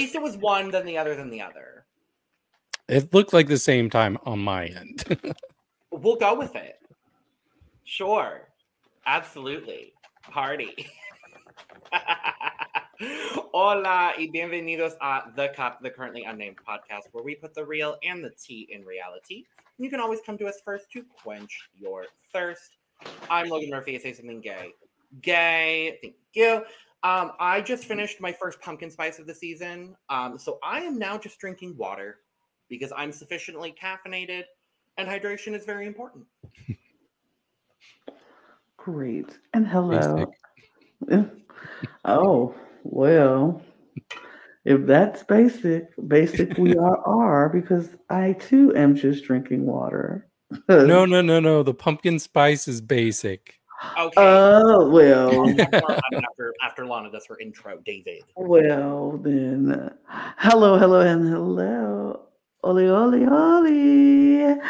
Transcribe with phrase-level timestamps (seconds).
[0.00, 1.84] at least it was one, then the other, then the other.
[2.88, 5.04] It looked like the same time on my end.
[5.92, 6.76] We'll go with it.
[7.84, 8.48] Sure.
[9.04, 9.92] Absolutely.
[10.22, 10.86] Party.
[13.52, 17.96] Hola y bienvenidos a The Cup, the currently unnamed podcast where we put the real
[18.04, 19.44] and the tea in reality.
[19.78, 22.76] You can always come to us first to quench your thirst.
[23.28, 23.96] I'm Logan Murphy.
[23.96, 24.70] I say something gay.
[25.20, 25.98] Gay.
[26.00, 26.62] Thank you.
[27.02, 29.96] Um, I just finished my first pumpkin spice of the season.
[30.10, 32.18] Um, so I am now just drinking water
[32.68, 34.44] because I'm sufficiently caffeinated
[34.98, 36.26] and hydration is very important.
[38.76, 39.38] Great.
[39.54, 40.30] And hello.
[42.04, 43.62] oh, well,
[44.64, 50.28] if that's basic, basic we are are because I too am just drinking water.
[50.68, 51.62] no, no, no, no.
[51.62, 53.59] The pumpkin spice is basic.
[53.98, 54.12] Okay.
[54.16, 55.48] Oh well.
[55.48, 58.22] after after Lana does her intro, David.
[58.36, 59.92] Well then, uh,
[60.36, 62.28] hello, hello, and hello,
[62.62, 64.60] Oli, Oli, Oli.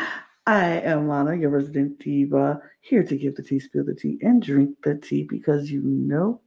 [0.46, 4.42] I am Lana, your resident diva, here to give the tea, spill the tea, and
[4.42, 6.40] drink the tea because you know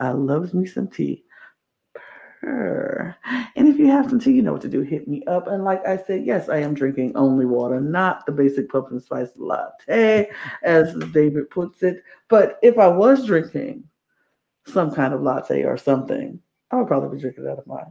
[0.00, 1.24] I loves me some tea.
[2.46, 3.16] Purr.
[3.56, 4.82] And if you have some tea, you know what to do.
[4.82, 5.48] Hit me up.
[5.48, 9.30] And like I said, yes, I am drinking only water, not the basic pumpkin spice
[9.36, 10.30] latte,
[10.62, 12.04] as David puts it.
[12.28, 13.82] But if I was drinking
[14.64, 17.82] some kind of latte or something, I would probably be drinking out of my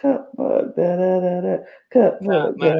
[0.00, 1.56] cup mug, da da da da,
[1.92, 2.74] cup mug, da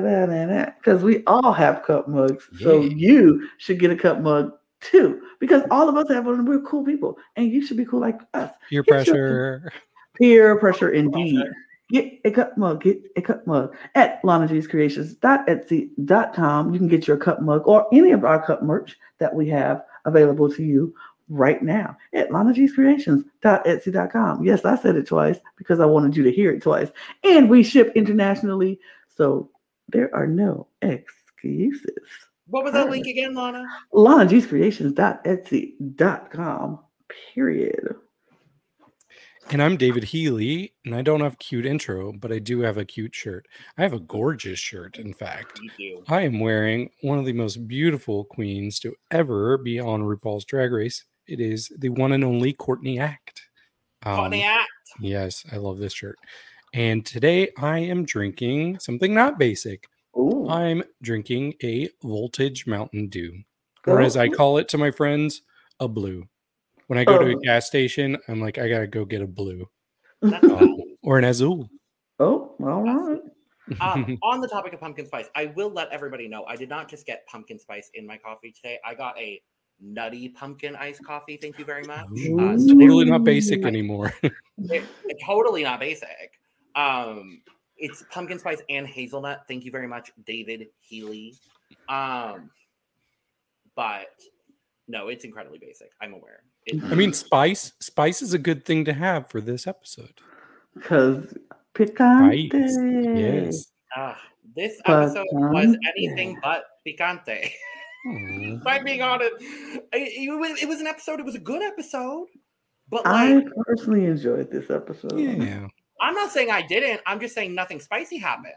[0.00, 0.64] da da da.
[0.78, 5.20] Because we all have cup mugs, so you should get a cup mug too.
[5.40, 8.00] Because all of us have one, and we're cool people, and you should be cool
[8.00, 8.50] like us.
[8.70, 9.72] Peer Get your- pressure.
[10.18, 11.44] Peer pressure, indeed.
[11.90, 12.82] Get a cup mug.
[12.82, 16.72] Get a cup mug at lanagcreations.etsy.com.
[16.72, 19.84] You can get your cup mug or any of our cup merch that we have
[20.04, 20.94] available to you
[21.28, 24.44] right now at lanagcreations.etsy.com.
[24.44, 26.90] Yes, I said it twice because I wanted you to hear it twice.
[27.24, 28.80] And we ship internationally,
[29.14, 29.50] so
[29.88, 32.27] there are no excuses.
[32.50, 33.66] What was that link again, Lana?
[33.92, 36.78] lanagcreations.etsy.com.
[37.34, 37.96] Period.
[39.50, 42.76] And I'm David Healy, and I don't have a cute intro, but I do have
[42.76, 43.48] a cute shirt.
[43.78, 45.58] I have a gorgeous shirt, in fact.
[46.08, 50.70] I am wearing one of the most beautiful queens to ever be on RuPaul's Drag
[50.70, 51.02] Race.
[51.26, 53.40] It is the one and only Courtney Act.
[54.04, 54.68] Um, Funny act.
[55.00, 56.18] Yes, I love this shirt.
[56.74, 59.88] And today I am drinking something not basic.
[60.16, 60.48] Ooh.
[60.48, 63.42] I'm drinking a Voltage Mountain Dew,
[63.86, 64.30] or as I Oh.
[64.30, 65.42] call it to my friends,
[65.80, 66.24] a blue.
[66.86, 67.36] When I go to Oh.
[67.38, 69.68] a gas station, I'm like, I gotta go get a blue
[70.22, 71.68] um, or an azul.
[72.18, 73.20] Oh, all right.
[73.80, 76.88] um, on the topic of pumpkin spice, I will let everybody know I did not
[76.88, 78.78] just get pumpkin spice in my coffee today.
[78.84, 79.40] I got a
[79.80, 81.36] nutty pumpkin iced coffee.
[81.36, 82.06] Thank you very much.
[82.26, 84.12] Ooh, Uh, it's so totally not basic anymore.
[84.22, 84.32] it-
[85.04, 86.40] it- totally not basic.
[86.74, 87.42] Um,
[87.78, 89.42] it's pumpkin spice and hazelnut.
[89.48, 91.34] Thank you very much, David Healy.
[91.88, 92.50] Um,
[93.76, 94.08] but
[94.88, 95.90] no, it's incredibly basic.
[96.00, 96.42] I'm aware.
[96.66, 97.72] It, I mean, spice.
[97.80, 100.14] Spice is a good thing to have for this episode.
[100.74, 101.34] Because
[101.74, 102.52] picante.
[102.52, 103.72] Yes.
[103.96, 104.18] ah,
[104.56, 107.46] this episode was anything but picante.
[107.46, 107.50] Aw.
[108.10, 111.18] If I'm being honest, it, it was, it was an episode.
[111.18, 112.28] It was a good episode,
[112.88, 115.18] but I personally enjoyed this episode.
[115.18, 115.66] Yeah,
[116.00, 117.00] I'm not saying I didn't.
[117.06, 118.54] I'm just saying nothing spicy happened.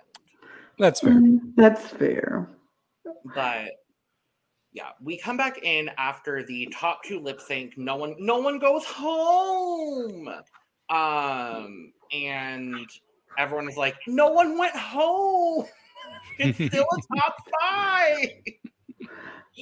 [0.80, 1.14] that's fair.
[1.14, 2.50] Mm, That's fair.
[3.36, 3.72] But
[4.74, 7.78] yeah, we come back in after the top two lip sync.
[7.78, 10.28] No one, no one goes home.
[10.90, 12.76] Um, and
[13.38, 15.66] everyone is like, no one went home.
[16.40, 18.28] It's still a top five.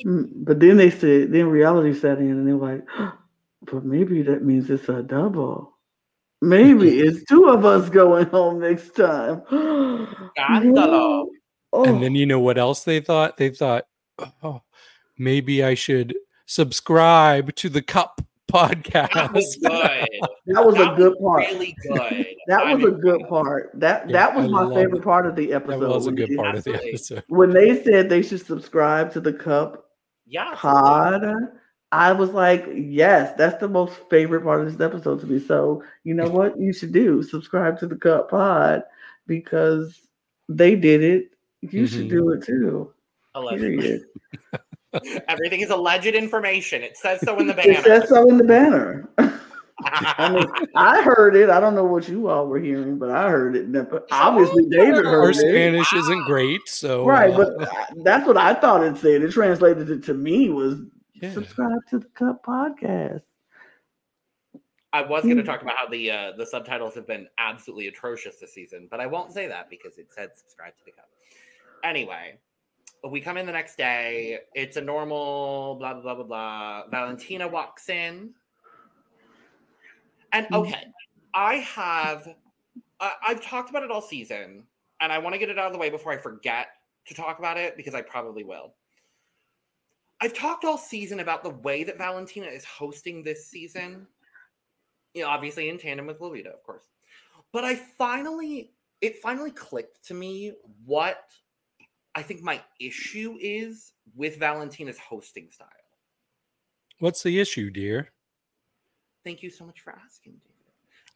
[0.06, 2.86] Mm, But then they said, then reality set in, and they're like,
[3.64, 5.74] but maybe that means it's a double.
[6.42, 9.42] Maybe it's two of us going home next time.
[10.38, 11.26] Scandalo.
[11.72, 13.38] Oh, And then you know what else they thought?
[13.38, 13.86] They thought,
[14.44, 14.62] oh,
[15.18, 16.16] maybe I should
[16.48, 18.22] subscribe to the Cup
[18.52, 18.82] That
[19.34, 19.62] was podcast.
[19.62, 20.08] good.
[20.48, 21.42] that was a That good part.
[21.52, 22.26] Really good.
[22.48, 23.70] That I was a good part.
[23.76, 25.04] That Yeah, that was I my favorite it.
[25.04, 25.88] part of the that episode.
[25.88, 27.24] was a when good they- part of the episode.
[27.28, 29.86] When they said they should subscribe to the cup
[30.26, 30.56] Yeah.
[30.56, 31.22] pod,
[31.92, 35.40] I was like, yes, that's the most favorite part of this episode to me.
[35.40, 37.24] So you know what you should do?
[37.24, 38.84] Subscribe to the cup pod
[39.26, 40.02] because
[40.48, 41.32] they did it.
[41.62, 42.10] You should Mhm.
[42.10, 42.94] do it too.
[43.36, 44.02] Allegedly.
[45.28, 46.82] Everything is alleged information.
[46.84, 47.72] It says so in the banner.
[47.80, 49.10] It says so in the banner.
[49.84, 50.46] I mean,
[50.76, 51.50] I heard it.
[51.50, 53.68] I don't know what you all were hearing, but I heard it.
[54.12, 55.40] Obviously, David Our heard it.
[55.40, 57.70] Spanish isn't great, so Right, uh, but
[58.04, 59.22] that's what I thought it said.
[59.22, 60.82] It translated it to me was
[61.22, 61.34] yeah.
[61.34, 63.22] subscribe to the Cup Podcast.
[64.92, 68.38] I was going to talk about how the uh, the subtitles have been absolutely atrocious
[68.38, 71.10] this season, but I won't say that because it said subscribe to the cup.
[71.84, 72.40] Anyway,
[73.08, 74.40] we come in the next day.
[74.56, 76.84] It's a normal blah blah blah blah blah.
[76.90, 78.34] Valentina walks in,
[80.34, 80.86] and okay,
[81.36, 82.28] I have
[83.00, 84.64] uh, I've talked about it all season,
[85.02, 86.70] and I want to get it out of the way before I forget
[87.06, 88.74] to talk about it because I probably will.
[90.22, 94.08] I've talked all season about the way that Valentina is hosting this season.
[95.14, 96.84] You know, obviously in tandem with Lolita, of course.
[97.52, 100.54] But I finally, it finally clicked to me
[100.86, 101.24] what
[102.16, 105.68] I think my issue is with Valentina's hosting style.
[107.00, 108.12] What's the issue, dear?
[109.24, 110.60] Thank you so much for asking, David.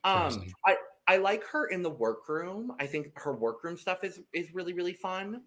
[0.04, 0.76] Um, I
[1.08, 2.74] I like her in the workroom.
[2.80, 5.42] I think her workroom stuff is is really really fun.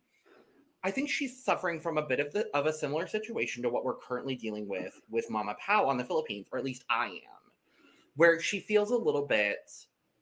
[0.87, 3.85] I think she's suffering from a bit of the of a similar situation to what
[3.85, 7.53] we're currently dealing with with Mama Pao on the Philippines, or at least I am,
[8.15, 9.69] where she feels a little bit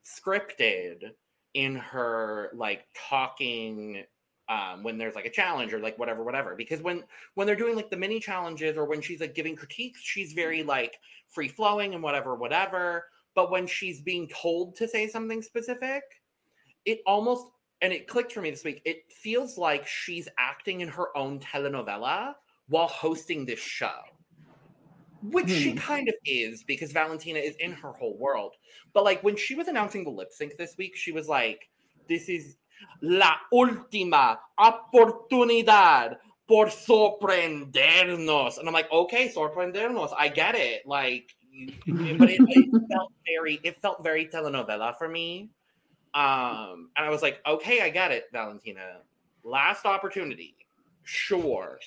[0.06, 1.11] scripted
[1.52, 4.05] in her like talking
[4.49, 6.55] um, when there's like a challenge or like whatever, whatever.
[6.56, 10.00] Because when when they're doing like the mini challenges or when she's like giving critiques,
[10.00, 10.96] she's very like
[11.28, 13.05] free flowing and whatever, whatever.
[13.34, 16.05] But when she's being told to say something specific,
[16.87, 17.49] it almost
[17.84, 18.81] and it clicked for me this week.
[18.86, 22.32] It feels like she's acting in her own telenovela
[22.69, 24.00] while hosting this show,
[25.22, 25.54] which hmm.
[25.54, 28.54] she kind of is because Valentina is in her whole world.
[28.94, 31.69] But like when she was announcing the lip sync this week, she was like,
[32.08, 32.56] "This is
[33.02, 36.16] la última oportunidad
[36.48, 42.82] por sorprendernos," and I'm like, "Okay, sorprendernos, I get it." Like, you, but it, it
[42.90, 45.50] felt very, it felt very telenovela for me
[46.14, 48.99] um, and I was like, okay, I get it, Valentina.
[49.43, 50.56] Last opportunity.
[51.02, 51.78] Sure.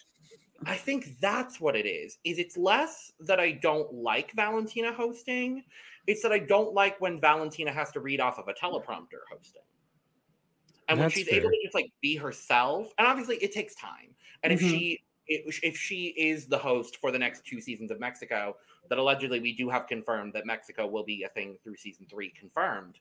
[0.65, 2.17] I think that's what it is.
[2.23, 5.63] Is it's less that I don't like Valentina hosting,
[6.07, 9.61] it's that I don't like when Valentina has to read off of a teleprompter hosting.
[10.89, 11.39] And that's when she's fair.
[11.39, 14.15] able to just like be herself, and obviously it takes time.
[14.43, 14.65] And mm-hmm.
[14.65, 18.55] if she if she is the host for the next two seasons of Mexico,
[18.89, 22.31] that allegedly we do have confirmed that Mexico will be a thing through season three,
[22.37, 22.99] confirmed.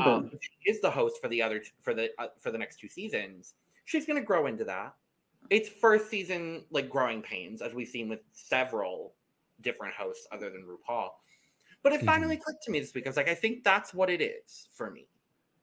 [0.00, 2.88] Um, she is the host for the other for the uh, for the next two
[2.88, 3.54] seasons.
[3.84, 4.94] She's going to grow into that.
[5.50, 9.14] It's first season like growing pains, as we've seen with several
[9.60, 11.10] different hosts other than RuPaul.
[11.82, 12.06] But it mm-hmm.
[12.06, 13.06] finally clicked to me this week.
[13.06, 15.06] I was like, I think that's what it is for me.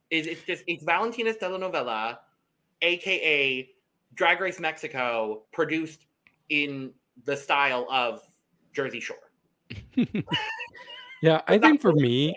[0.10, 2.18] Is it's just it's Valentina's telenovela,
[2.82, 3.70] aka
[4.14, 6.06] Drag Race Mexico, produced
[6.50, 6.92] in
[7.26, 8.22] the style of
[8.74, 9.25] Jersey Shore.
[11.22, 12.36] Yeah, I think for me,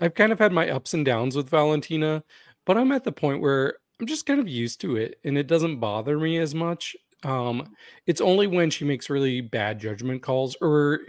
[0.00, 2.22] I've kind of had my ups and downs with Valentina,
[2.64, 5.46] but I'm at the point where I'm just kind of used to it and it
[5.46, 6.96] doesn't bother me as much.
[7.22, 7.74] Um,
[8.06, 11.00] it's only when she makes really bad judgment calls or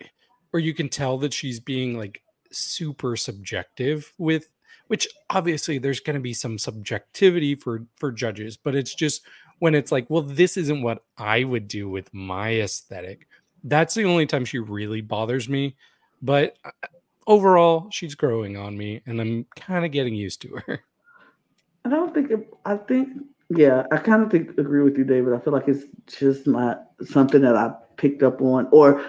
[0.53, 2.21] or you can tell that she's being like
[2.51, 4.49] super subjective with
[4.87, 9.25] which obviously there's going to be some subjectivity for for judges, but it's just
[9.59, 13.27] when it's like, well, this isn't what I would do with my aesthetic
[13.63, 15.75] that's the only time she really bothers me.
[16.21, 16.71] But uh,
[17.27, 20.83] overall, she's growing on me, and I'm kind of getting used to her.
[21.85, 22.31] I don't think
[22.65, 23.09] I think
[23.49, 25.33] yeah, I kind of think agree with you, David.
[25.33, 29.05] I feel like it's just not something that I picked up on, or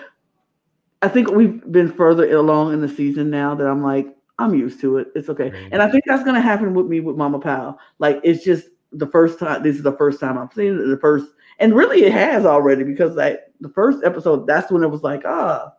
[1.02, 4.81] I think we've been further along in the season now that I'm like I'm used
[4.83, 5.09] to it.
[5.14, 7.78] It's okay, and I think that's gonna happen with me with Mama Pao.
[7.99, 9.62] Like it's just the first time.
[9.62, 10.87] This is the first time I've seen it.
[10.87, 11.26] The first
[11.59, 15.23] and really it has already because like the first episode, that's when it was like,
[15.25, 15.73] ah,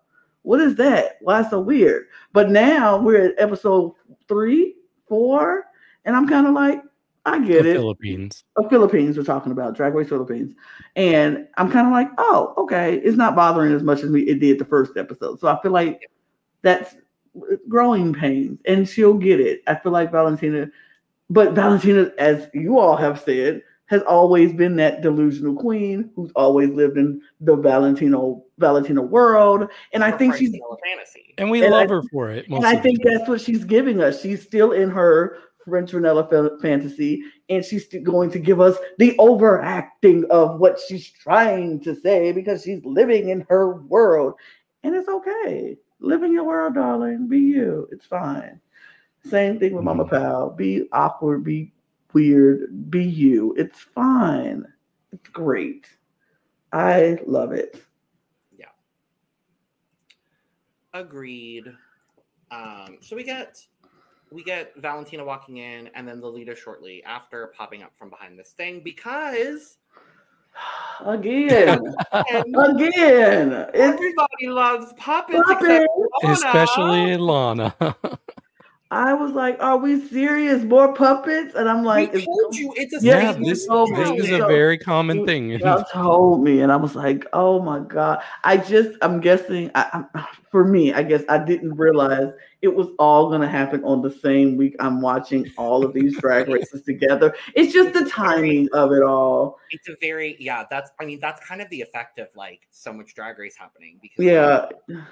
[0.44, 1.18] what is that?
[1.22, 2.08] Why so weird?
[2.34, 3.94] But now we're at episode
[4.28, 4.76] three,
[5.08, 5.66] four,
[6.06, 6.82] and I'm kind of like,
[7.26, 7.74] I get the it.
[7.74, 8.44] Philippines.
[8.56, 10.56] Of Philippines, we're talking about Drag Race Philippines,
[10.96, 14.40] and I'm kind of like, oh, okay, it's not bothering as much as me it
[14.40, 15.40] did the first episode.
[15.40, 16.10] So I feel like
[16.62, 16.96] that's
[17.68, 19.62] growing pains, and she'll get it.
[19.68, 20.70] I feel like Valentina,
[21.30, 26.70] but Valentina, as you all have said, has always been that delusional queen who's always
[26.70, 30.52] lived in the Valentino Valentino world, and I think she's
[30.84, 32.48] fantasy, and we and love I, her for it.
[32.50, 34.22] And I think that's what she's giving us.
[34.22, 36.28] She's still in her French vanilla
[36.62, 42.32] fantasy, and she's going to give us the overacting of what she's trying to say
[42.32, 44.36] because she's living in her world,
[44.84, 45.78] and it's okay.
[46.00, 47.28] Live in your world, darling.
[47.28, 47.88] Be you.
[47.92, 48.62] It's fine.
[49.26, 50.56] Same thing with Mama mm-hmm.
[50.56, 51.44] Be awkward.
[51.44, 51.74] Be
[52.14, 52.90] weird.
[52.92, 53.54] Be you.
[53.58, 54.66] It's fine.
[55.12, 55.88] It's great.
[56.72, 57.82] I love it.
[58.58, 58.68] Yeah.
[60.94, 61.66] Agreed.
[62.52, 63.64] Um, so we get
[64.32, 68.52] we get Valentina walking in and then Lolita shortly after popping up from behind this
[68.52, 69.78] thing because
[71.06, 73.54] Again, And again.
[73.74, 75.86] It's, everybody loves puppets, Puppets.
[76.24, 76.34] except Lana.
[76.34, 77.76] Especially Lana.
[78.92, 80.64] I was like, "Are we serious?
[80.64, 84.32] More puppets?" And I'm like, we told you it's a Yeah, yeah, this this is
[84.32, 85.52] a very common thing.
[85.52, 89.90] Y'all told me, and I was like, "Oh my god!" I just, I'm guessing, I,
[89.94, 92.32] I'm, for me, I guess I didn't realize
[92.64, 94.76] it was all going to happen on the same week.
[94.80, 97.36] I'm watching all of these drag races together.
[97.54, 99.60] It's just the timing of it all.
[99.70, 100.66] It's a very yeah.
[100.68, 104.00] That's I mean that's kind of the effect of like so much drag race happening
[104.02, 104.66] because Yeah,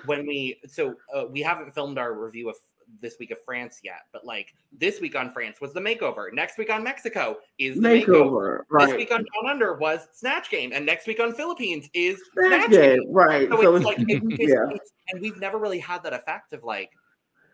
[0.05, 2.55] when we so uh, we haven't filmed our review of
[3.01, 6.31] this week of France yet, but like this week on France was the makeover.
[6.33, 8.63] Next week on Mexico is the makeover.
[8.69, 12.19] makeover, This week on Down Under was Snatch Game, and next week on Philippines is
[12.33, 12.99] Snatch Snatch Game.
[12.99, 13.49] game, right?
[13.49, 14.75] So, So it's it's, like it's yeah.
[14.75, 16.91] it's, and we've never really had that effect of like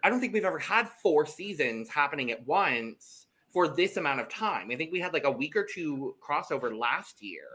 [0.04, 4.28] I don't think we've ever had four seasons happening at once for this amount of
[4.28, 4.70] time.
[4.72, 7.48] I think we had like a week or two crossover last year,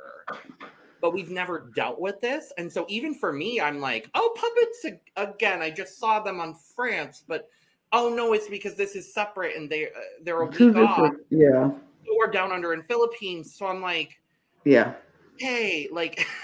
[1.01, 2.53] but we've never dealt with this.
[2.57, 5.61] And so even for me, I'm like, oh, puppets again.
[5.61, 7.49] I just saw them on France, but
[7.93, 9.89] oh no, it's because this is separate and they uh,
[10.23, 11.13] they're a week off.
[11.31, 11.71] Yeah,
[12.19, 13.55] Or down under in Philippines.
[13.55, 14.21] So I'm like,
[14.65, 14.95] yeah.
[15.39, 16.27] hey, like.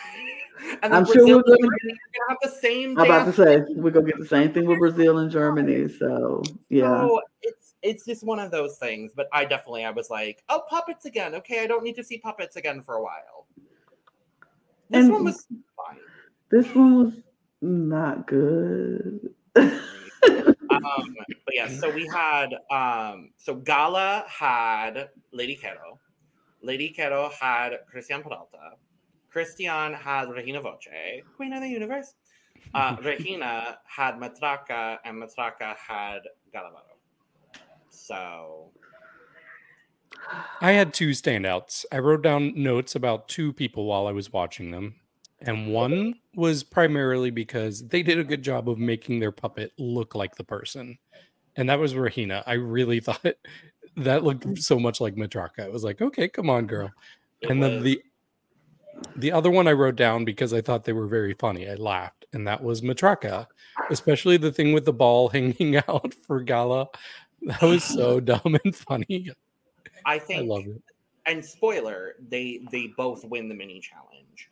[0.83, 2.97] And I'm sure we're gonna gonna have the same.
[2.99, 5.89] I'm about to say we're gonna get the same thing with Brazil and Germany.
[5.89, 9.13] So yeah, So it's it's just one of those things.
[9.15, 11.35] But I definitely I was like, oh, puppets again.
[11.35, 13.47] Okay, I don't need to see puppets again for a while.
[14.91, 15.45] This And- one was
[15.77, 15.99] fine.
[16.51, 17.15] this one was
[17.61, 19.29] not good.
[20.85, 25.99] Um, but yeah, so we had um, so Gala had Lady Kero,
[26.63, 28.77] Lady Kero had Cristian Peralta,
[29.35, 30.89] Cristian had Regina Voce,
[31.37, 32.15] Queen of the Universe.
[32.75, 36.21] Uh, Regina had Matraka, and Matraka had
[36.53, 36.95] Gala Varo.
[37.91, 38.71] So
[40.61, 41.85] I had two standouts.
[41.93, 44.97] I wrote down notes about two people while I was watching them.
[45.47, 50.15] And one was primarily because they did a good job of making their puppet look
[50.15, 50.99] like the person.
[51.57, 52.43] And that was Rahina.
[52.47, 53.35] I really thought
[53.97, 55.61] that looked so much like Matraka.
[55.61, 56.91] I was like, okay, come on, girl.
[57.41, 58.03] it and then the
[59.17, 61.69] the other one I wrote down because I thought they were very funny.
[61.69, 63.47] I laughed, and that was Matraka,
[63.91, 66.89] especially the thing with the ball hanging out for Gala.
[67.43, 69.31] That was so dumb and funny.
[70.07, 70.83] I think I love it.
[71.27, 74.49] and spoiler, they they both win the mini challenge.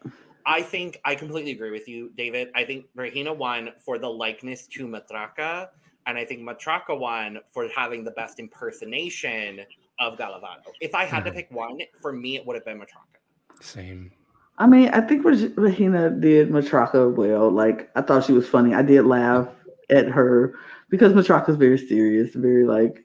[0.46, 2.48] I think I completely agree with you, David.
[2.54, 5.68] I think Regina won for the likeness to Matraka,
[6.06, 9.60] and I think Matraka won for having the best impersonation
[10.00, 10.62] of Gala Varo.
[10.80, 11.34] If I had to Mhm.
[11.34, 13.20] pick one, for me, it would have been Matraka.
[13.60, 14.10] Same.
[14.58, 17.50] I mean, I think Reg- Regina did Matraka well.
[17.50, 18.74] Like, I thought she was funny.
[18.74, 19.48] I did laugh
[19.90, 20.54] at her
[20.88, 23.04] because Matraka's very serious, very like,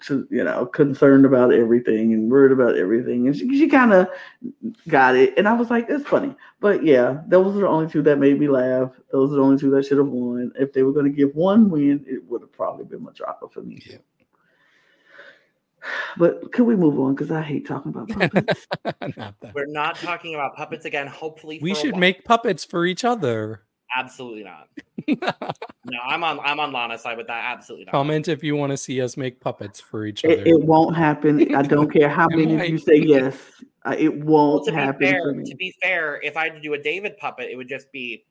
[0.00, 3.26] to, you know, concerned about everything and worried about everything.
[3.26, 4.08] And she, she kind of
[4.88, 5.36] got it.
[5.38, 6.34] And I was like, it's funny.
[6.60, 8.90] But yeah, those are the only two that made me laugh.
[9.12, 10.52] Those are the only two that should have won.
[10.58, 13.62] If they were going to give one win, it would have probably been Matraka for
[13.62, 13.80] me.
[13.84, 13.96] Yeah.
[16.16, 17.14] But could we move on?
[17.14, 18.66] Because I hate talking about puppets.
[19.16, 19.54] Not that.
[19.54, 21.06] We're not talking about puppets again.
[21.06, 22.00] Hopefully, We for a should while.
[22.00, 23.62] make puppets for each other.
[23.96, 24.68] Absolutely not.
[25.90, 27.44] No, I'm on I'm on Lana's side with that.
[27.44, 27.92] Absolutely not.
[27.92, 30.34] Comment if you want to see us make puppets for each other.
[30.34, 31.54] It, it won't happen.
[31.54, 33.36] I don't care how many of you say yes.
[33.86, 36.60] Uh, it won't to be happen fair, for to be fair, if I had to
[36.60, 38.24] do a David puppet, it would just be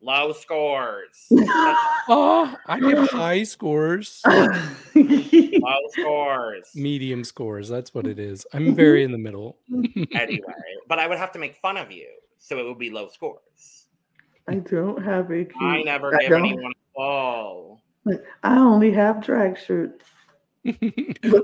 [0.00, 1.26] low scores.
[1.32, 4.46] oh, I give high scores, low
[5.90, 6.70] scores.
[6.74, 7.68] medium scores.
[7.68, 8.46] That's what it is.
[8.52, 9.56] I'm very in the middle.
[10.12, 10.42] Anyway,
[10.86, 12.06] but I would have to make fun of you,
[12.38, 13.77] so it would be low scores.
[14.48, 15.44] I don't have a.
[15.44, 17.82] Cute, I never I give don't- anyone a ball.
[18.42, 20.04] I only have drag shirts.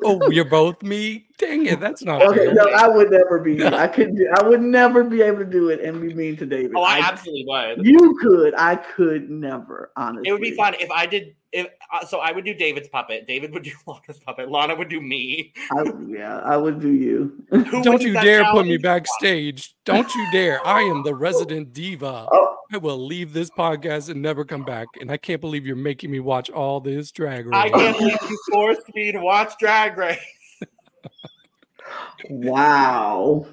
[0.04, 1.26] oh, you're both me.
[1.46, 2.54] Dang it, that's not Okay, fair.
[2.54, 3.54] no, I would never be.
[3.56, 3.66] you.
[3.66, 4.16] I could.
[4.16, 6.72] do- I would never be able to do it and be mean to David.
[6.76, 7.86] Oh, I I- absolutely would.
[7.86, 8.54] You could.
[8.56, 9.90] I could never.
[9.96, 11.34] Honestly, It would be fun if I did.
[11.52, 13.28] If uh, so, I would do David's puppet.
[13.28, 14.50] David would do Lana's puppet.
[14.50, 15.52] Lana would do me.
[15.70, 17.44] I, yeah, I would do you.
[17.50, 19.74] Who Don't you dare put me backstage.
[19.84, 20.66] Don't you dare.
[20.66, 22.26] I am the resident diva.
[22.56, 24.88] Oh, I will leave this podcast and never come back.
[25.00, 27.54] And I can't believe you're making me watch all this drag race.
[27.54, 27.72] I race.
[27.74, 30.18] can't believe you forced me to watch Drag Race.
[32.30, 33.46] Wow,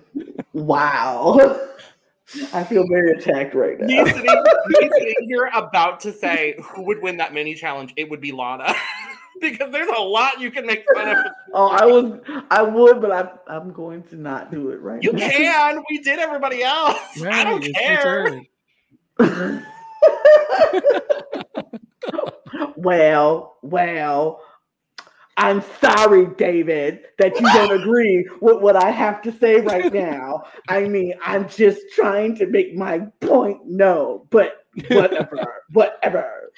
[0.53, 1.59] wow.
[2.53, 4.05] I feel very attacked right Me now.
[4.05, 8.21] sitting, me sitting here about to say who would win that mini challenge, it would
[8.21, 8.73] be Lana.
[9.41, 11.17] because there's a lot you can make fun of.
[11.53, 12.19] Oh, I was,
[12.49, 15.11] I would, but I'm, I'm going to not do it right now.
[15.11, 15.29] You now.
[15.29, 15.83] can.
[15.89, 16.99] We did everybody else.
[17.21, 18.01] I don't care.
[18.01, 18.45] turn.
[22.77, 24.41] well, well,
[25.41, 30.43] I'm sorry, David, that you don't agree with what I have to say right now.
[30.69, 36.51] I mean, I'm just trying to make my point known, but whatever, whatever.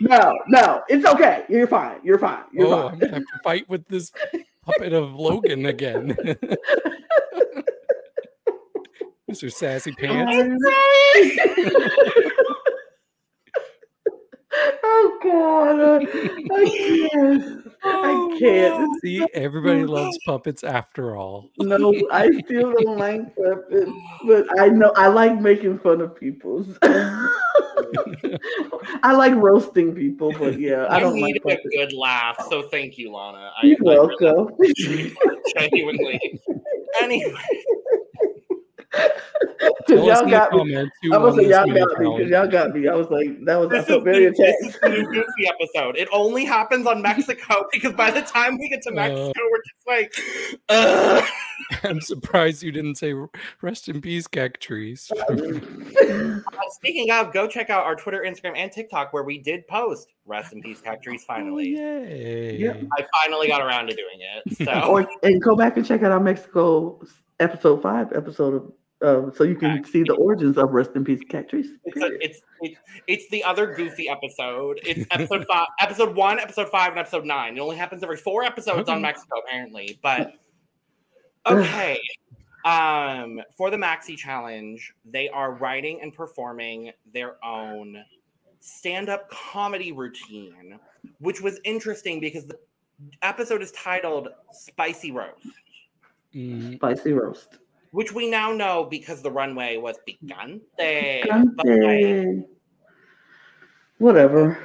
[0.00, 1.46] No, no, it's okay.
[1.48, 1.98] You're fine.
[2.04, 2.44] You're fine.
[2.52, 2.92] You're oh, fine.
[2.92, 4.12] I'm gonna have to fight with this
[4.64, 6.16] puppet of Logan again.
[9.28, 9.52] Mr.
[9.52, 10.62] Sassy Pants.
[14.82, 17.72] Oh God, I can't.
[17.84, 19.00] I oh, can't.
[19.02, 21.50] See, everybody loves puppets after all.
[21.58, 23.90] No, I still don't like puppets,
[24.24, 26.66] but I know I like making fun of people.
[29.02, 32.62] I like roasting people, but yeah, I I don't like needed a good laugh, so
[32.62, 33.50] thank you, Lana.
[33.56, 34.56] I, You're I really welcome.
[35.56, 36.40] genuinely.
[37.00, 37.32] Anyway,
[39.86, 40.58] Because y'all got me.
[40.58, 42.16] comments who I was won like, y'all mini got me.
[42.16, 42.88] Because y'all got me.
[42.88, 44.64] I was like, that was I this is, felt very the, this attacked.
[44.64, 45.96] is the new Goofy episode.
[45.96, 49.86] It only happens on Mexico because by the time we get to Mexico, we're just
[49.86, 51.24] like, Ugh.
[51.84, 53.14] I'm surprised you didn't say
[53.62, 55.10] rest in peace, cactuase.
[56.06, 60.08] Uh, Speaking of, go check out our Twitter, Instagram, and TikTok where we did post
[60.24, 62.56] "Rest in Peace, Cactuase." Finally, Oh, yay.
[62.56, 62.74] Yeah.
[62.98, 64.56] I finally got around to doing it.
[64.64, 67.00] So or and go back and check out our Mexico
[67.40, 68.72] episode five episode of
[69.02, 71.66] uh, so you can see the origins of Rest in Peace Cactus.
[71.84, 74.80] it's, a, it's it's it's the other goofy episode.
[74.84, 77.56] It's episode five, episode one, episode five, and episode nine.
[77.56, 79.02] It only happens every four episodes on Okay.
[79.02, 79.98] Mexico, apparently.
[80.02, 80.34] But
[81.46, 82.00] okay.
[82.64, 88.02] Um, for the Maxi Challenge, they are writing and performing their own
[88.58, 90.76] stand-up comedy routine,
[91.20, 92.58] which was interesting because the
[93.22, 95.46] episode is titled "Spicy Roast."
[96.34, 97.58] Mm, Spicy roast.
[97.92, 100.60] Which we now know because the runway was picante.
[100.76, 102.44] But like, Picante.
[103.98, 104.58] Whatever.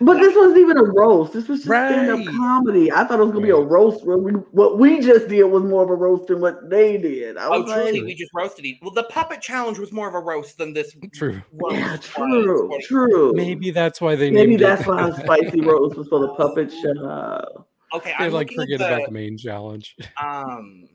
[0.00, 1.32] But this wasn't even a roast.
[1.32, 2.92] This was just stand-up comedy.
[2.92, 4.04] I thought it was gonna be a roast.
[4.04, 7.38] What we just did was more of a roast than what they did.
[7.38, 8.78] I oh, was truly, like, we just roasted each.
[8.82, 10.94] Well, the puppet challenge was more of a roast than this.
[11.14, 11.40] true.
[11.52, 13.32] roast yeah, true, according- true.
[13.34, 14.88] Maybe that's why they Maybe named that's it.
[14.88, 17.66] why spicy roast was for the puppet show.
[17.94, 19.96] Okay, they I'm like forget the, about the main challenge.
[20.22, 20.86] um.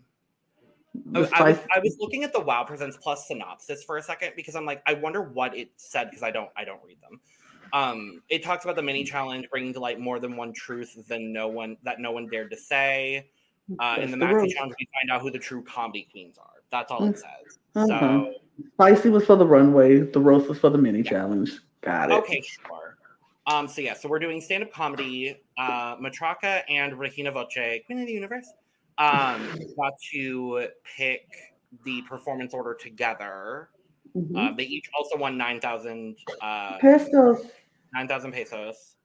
[1.13, 4.55] I, was, I was looking at the Wow Presents Plus synopsis for a second because
[4.55, 7.19] I'm like, I wonder what it said because I don't I don't read them.
[7.73, 11.33] Um, it talks about the mini challenge bringing to light more than one truth than
[11.33, 13.29] no one that no one dared to say.
[13.79, 16.61] Uh, in the the Maxi challenge, we find out who the true comedy queens are.
[16.71, 17.59] That's all it says.
[17.75, 17.87] Mhm.
[17.87, 18.33] So
[18.73, 19.99] Spicy was for the runway.
[19.99, 21.51] The roast was for the mini challenge.
[21.81, 22.13] Got it.
[22.15, 22.97] okay, sure.
[23.45, 25.41] Um, so yeah, so we're doing stand-up comedy.
[25.57, 28.49] Uh, Matraka and Regina Voce, Queen of the Universe,
[28.97, 31.27] um, got to pick
[31.83, 33.69] the performance order together.
[34.15, 34.35] Mhm.
[34.35, 37.45] Uh, they each also won nine thousand uh, Pesos.
[37.93, 38.95] nine thousand pesos,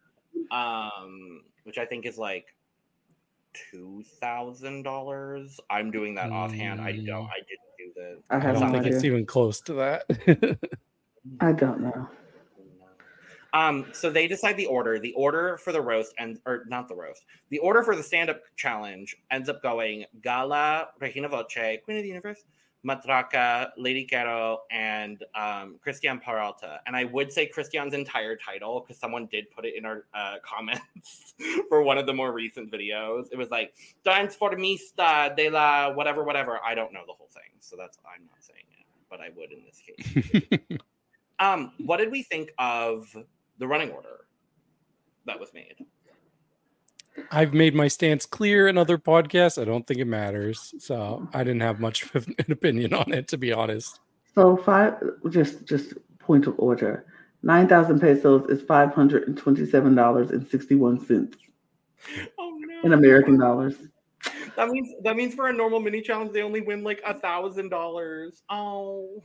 [0.50, 2.46] um, which I think is like
[3.70, 5.61] two thousand dollars.
[5.68, 6.81] I'm doing that offhand.
[6.81, 7.07] I don't.
[7.07, 7.28] Mm.
[7.28, 8.22] I didn't do the.
[8.31, 10.59] I I don't no think it's even close to that.
[11.40, 12.09] I don't know.
[13.52, 14.98] Um, so they decide the order.
[14.98, 17.24] The order for the roast and or not the roast.
[17.50, 22.08] The order for the stand-up challenge ends up going Gala, Regina Voce, Queen of the
[22.08, 22.44] Universe,
[22.86, 26.80] Matraka, Lady Kero, and um, Cristian Peralta.
[26.86, 30.36] And I would say Cristian's entire title because someone did put it in our uh,
[30.44, 31.34] comments
[31.68, 33.26] for one of the more recent videos.
[33.30, 36.58] It was like Transformista de la whatever, whatever.
[36.64, 39.52] I don't know the whole thing, so that's I'm not saying it, but I would
[39.52, 40.78] in this case.
[41.42, 43.16] Um, what did we think of
[43.58, 44.26] the running order
[45.26, 45.76] that was made?
[47.30, 49.60] I've made my stance clear in other podcasts.
[49.60, 50.74] I don't think it matters.
[50.78, 54.00] So I didn't have much of an opinion on it, to be honest.
[54.34, 54.94] So five,
[55.28, 57.04] just just point of order.
[57.42, 61.36] Nine thousand pesos is five hundred and twenty-seven dollars and sixty-one cents
[62.38, 62.80] Oh no!
[62.84, 63.74] in American dollars.
[64.56, 67.68] That means that means for a normal mini challenge they only win like a thousand
[67.68, 68.42] dollars.
[68.48, 69.22] Oh,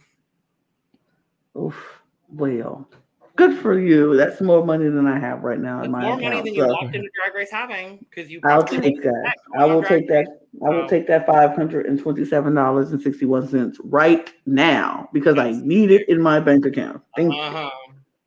[1.57, 2.01] Oof.
[2.29, 2.89] Well,
[3.37, 4.17] good for you.
[4.17, 6.45] That's more money than I have right now in my more money account.
[6.45, 8.41] than you so walked into Drag Race having because you.
[8.43, 9.35] I'll take that.
[9.57, 10.41] I will take that.
[10.65, 15.37] I will take that five hundred and twenty-seven dollars and sixty-one cents right now because
[15.37, 17.01] I need it in my bank account.
[17.15, 17.39] Thank you.
[17.39, 17.69] Uh-huh.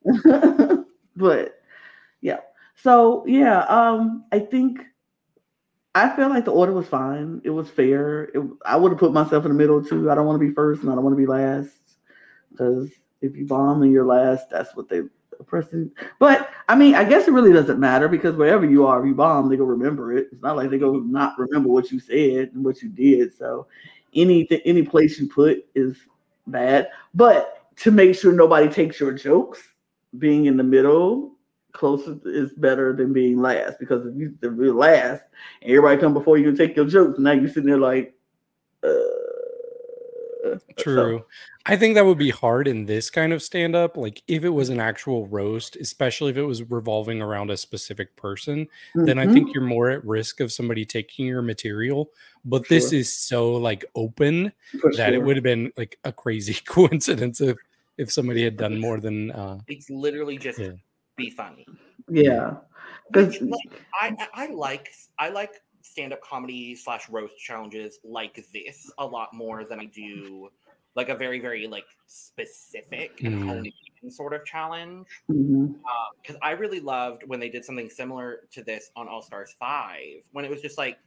[1.17, 1.61] but
[2.21, 2.39] yeah
[2.75, 4.81] so yeah um i think
[5.95, 9.13] i feel like the order was fine it was fair it, i would have put
[9.13, 11.13] myself in the middle too i don't want to be first and i don't want
[11.13, 11.77] to be last
[12.51, 12.91] because
[13.23, 15.03] if you bomb and you're last that's what they
[15.47, 19.07] person but i mean i guess it really doesn't matter because wherever you are if
[19.07, 20.29] you bomb they go remember it.
[20.33, 23.37] It's not like they go not remember what you said and what you did.
[23.37, 23.67] So
[24.15, 25.97] any any place you put is
[26.47, 26.89] bad.
[27.15, 29.63] But to make sure nobody takes your jokes
[30.19, 31.33] being in the middle
[31.73, 35.23] closest is better than being last because if you if you're last
[35.63, 38.15] and everybody come before you and take your jokes, now you're sitting there like,
[38.83, 39.10] uh,
[40.79, 41.19] True.
[41.19, 41.27] So.
[41.67, 43.97] I think that would be hard in this kind of stand up.
[43.97, 48.17] Like if it was an actual roast, especially if it was revolving around a specific
[48.17, 49.05] person, mm-hmm.
[49.05, 49.55] then I think mm-hmm.
[49.55, 52.11] you're more at risk of somebody taking your material.
[52.45, 52.77] But sure.
[52.77, 55.15] this is so like open For that sure.
[55.15, 57.59] it would have been like a crazy coincidence if
[57.99, 60.73] if somebody had done more than uh it's literally just yeah.
[61.17, 61.67] be funny.
[62.09, 62.57] Yeah.
[63.13, 69.07] Which, like, I I like I like stand-up comedy slash roast challenges like this a
[69.07, 70.51] lot more than I do
[70.97, 73.73] like a very very like specific mm.
[74.03, 76.35] and sort of challenge because mm-hmm.
[76.35, 80.25] uh, I really loved when they did something similar to this on All Stars Five
[80.33, 80.99] when it was just like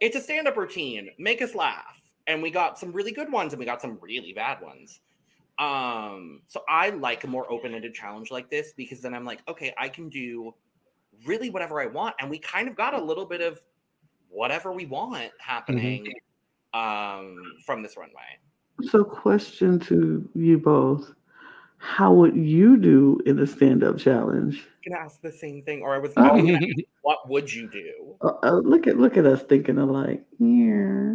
[0.00, 3.60] it's a stand-up routine, make us laugh, and we got some really good ones and
[3.60, 5.00] we got some really bad ones.
[5.58, 9.74] Um, so I like a more open-ended challenge like this because then I'm like, okay,
[9.76, 10.54] I can do
[11.26, 13.60] really whatever I want, and we kind of got a little bit of
[14.30, 15.26] whatever we want mm-hmm.
[15.38, 16.06] happening
[16.74, 17.20] mm-hmm.
[17.20, 18.38] um, from this runway.
[18.90, 21.12] So, question to you both:
[21.78, 24.66] How would you do in a stand-up challenge?
[24.82, 26.58] can ask the same thing, or I was oh.
[27.02, 28.16] what would you do?
[28.20, 30.24] Uh, uh, look at look at us thinking alike.
[30.38, 31.14] Yeah.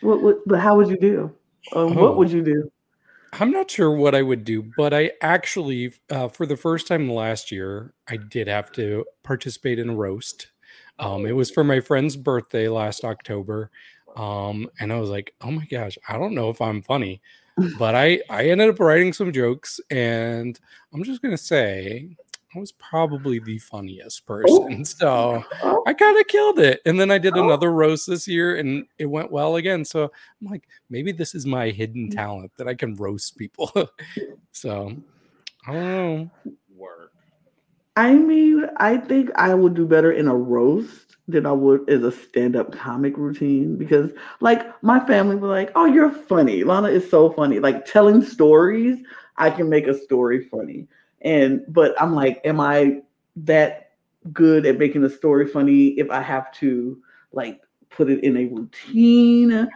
[0.00, 1.34] What, what but how would you do?
[1.74, 2.02] Um, oh.
[2.02, 2.70] What would you do?
[3.32, 7.08] I'm not sure what I would do, but I actually, uh, for the first time
[7.08, 10.48] last year, I did have to participate in a roast.
[11.00, 13.70] Um, it was for my friend's birthday last October.
[14.16, 17.20] Um, and I was like, oh my gosh, I don't know if I'm funny.
[17.78, 20.58] But I, I ended up writing some jokes, and
[20.92, 22.16] I'm just gonna say
[22.54, 24.84] I was probably the funniest person.
[24.84, 25.44] So
[25.86, 26.80] I kind of killed it.
[26.84, 29.84] And then I did another roast this year and it went well again.
[29.84, 32.14] So I'm like, maybe this is my hidden mm.
[32.14, 33.70] talent that I can roast people.
[34.52, 34.96] so
[35.66, 36.30] I don't know.
[37.96, 42.02] I mean, I think I would do better in a roast than I would as
[42.02, 46.64] a stand-up comic routine because like my family were like, Oh, you're funny.
[46.64, 47.58] Lana is so funny.
[47.58, 48.98] Like telling stories,
[49.36, 50.86] I can make a story funny.
[51.22, 53.02] And but I'm like, am I
[53.36, 53.92] that
[54.32, 57.00] good at making a story funny if I have to
[57.32, 59.68] like put it in a routine?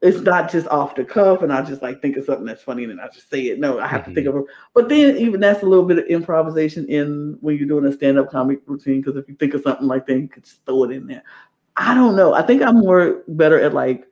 [0.00, 2.84] It's not just off the cuff and I just like think of something that's funny
[2.84, 3.58] and then I just say it.
[3.58, 4.10] No, I have mm-hmm.
[4.10, 4.44] to think of it.
[4.72, 8.30] But then even that's a little bit of improvisation in when you're doing a stand-up
[8.30, 10.92] comic routine, because if you think of something like that, you could just throw it
[10.92, 11.24] in there.
[11.76, 12.32] I don't know.
[12.32, 14.04] I think I'm more better at like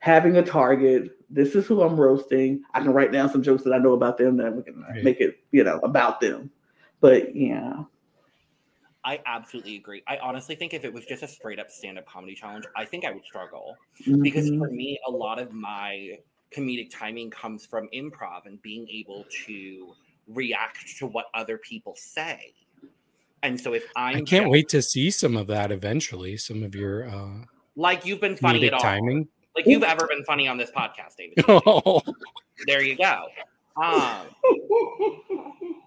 [0.00, 1.12] having a target.
[1.30, 2.62] This is who I'm roasting.
[2.74, 5.02] I can write down some jokes that I know about them that we can right.
[5.02, 6.50] make it, you know, about them.
[7.00, 7.84] But yeah.
[9.06, 10.02] I absolutely agree.
[10.08, 12.84] I honestly think if it was just a straight up stand up comedy challenge, I
[12.84, 13.76] think I would struggle.
[14.02, 14.20] Mm-hmm.
[14.20, 16.18] Because for me, a lot of my
[16.52, 19.92] comedic timing comes from improv and being able to
[20.26, 22.52] react to what other people say.
[23.44, 26.64] And so if I'm I can't just, wait to see some of that eventually, some
[26.64, 27.44] of your uh
[27.76, 28.80] like you've been funny at all.
[28.80, 31.44] timing like you've ever been funny on this podcast, David.
[31.48, 32.02] Oh.
[32.66, 33.26] There you go.
[33.76, 34.26] Um,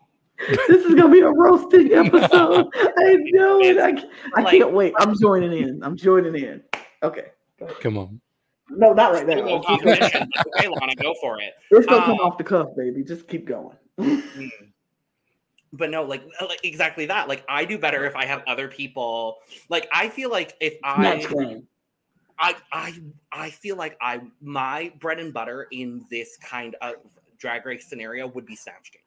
[0.47, 2.67] this is gonna be a roasting episode.
[2.75, 3.77] I know it.
[3.77, 4.03] I,
[4.35, 4.93] I like, can't wait.
[4.97, 5.83] I'm joining in.
[5.83, 6.63] I'm joining in.
[7.03, 7.27] Okay.
[7.81, 8.21] Come on.
[8.69, 9.35] No, not right now.
[9.35, 11.53] okay, Lana, go for it.
[11.71, 13.03] It's gonna um, come off the cuff, baby.
[13.03, 13.75] Just keep going.
[13.99, 14.19] Hmm.
[15.73, 17.27] but no, like, like exactly that.
[17.27, 19.37] Like I do better if I have other people.
[19.69, 21.25] Like I feel like if I
[22.37, 26.95] I I I feel like I my bread and butter in this kind of
[27.37, 29.01] drag race scenario would be Snatch Game.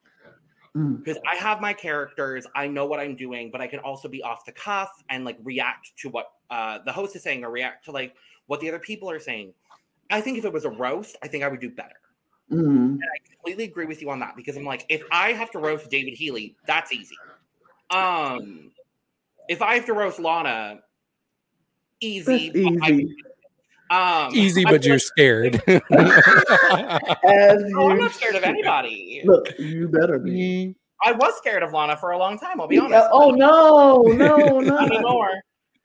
[0.74, 1.22] Because mm.
[1.30, 4.44] I have my characters, I know what I'm doing, but I can also be off
[4.46, 7.92] the cuff and like react to what uh, the host is saying or react to
[7.92, 8.14] like
[8.46, 9.52] what the other people are saying.
[10.10, 11.96] I think if it was a roast, I think I would do better.
[12.50, 12.64] Mm.
[12.66, 15.58] And I completely agree with you on that because I'm like, if I have to
[15.58, 17.16] roast David Healy, that's easy.
[17.90, 18.70] Um,
[19.48, 20.80] if I have to roast Lana,
[22.00, 22.50] easy.
[22.54, 23.14] easy.
[23.92, 25.56] Um, easy, but you're scared.
[25.66, 29.20] As oh, I'm not scared of anybody.
[29.24, 30.30] Look, you better be.
[30.30, 30.74] Mm.
[31.04, 32.58] I was scared of Lana for a long time.
[32.58, 33.08] I'll be honest.
[33.12, 35.30] oh no, no, no, not anymore.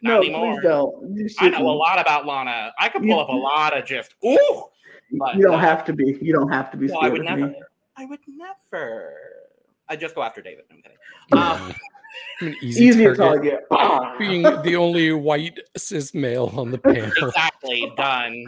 [0.01, 0.53] Not no, anymore.
[0.53, 1.55] please don't.
[1.55, 2.71] I know a lot about Lana.
[2.79, 4.63] I can pull you, up a lot of just ooh.
[5.11, 6.17] But, you don't uh, have to be.
[6.21, 6.87] You don't have to be.
[6.87, 7.47] No, I would never.
[7.47, 7.61] Me.
[7.97, 9.15] I would never.
[9.89, 10.63] I just go after David.
[10.71, 10.97] I'm kidding.
[11.33, 11.73] Um,
[12.41, 13.65] an easy Easier target.
[13.71, 14.19] target.
[14.19, 17.11] Being the only white cis male on the panel.
[17.17, 17.91] Exactly.
[17.97, 18.45] Done.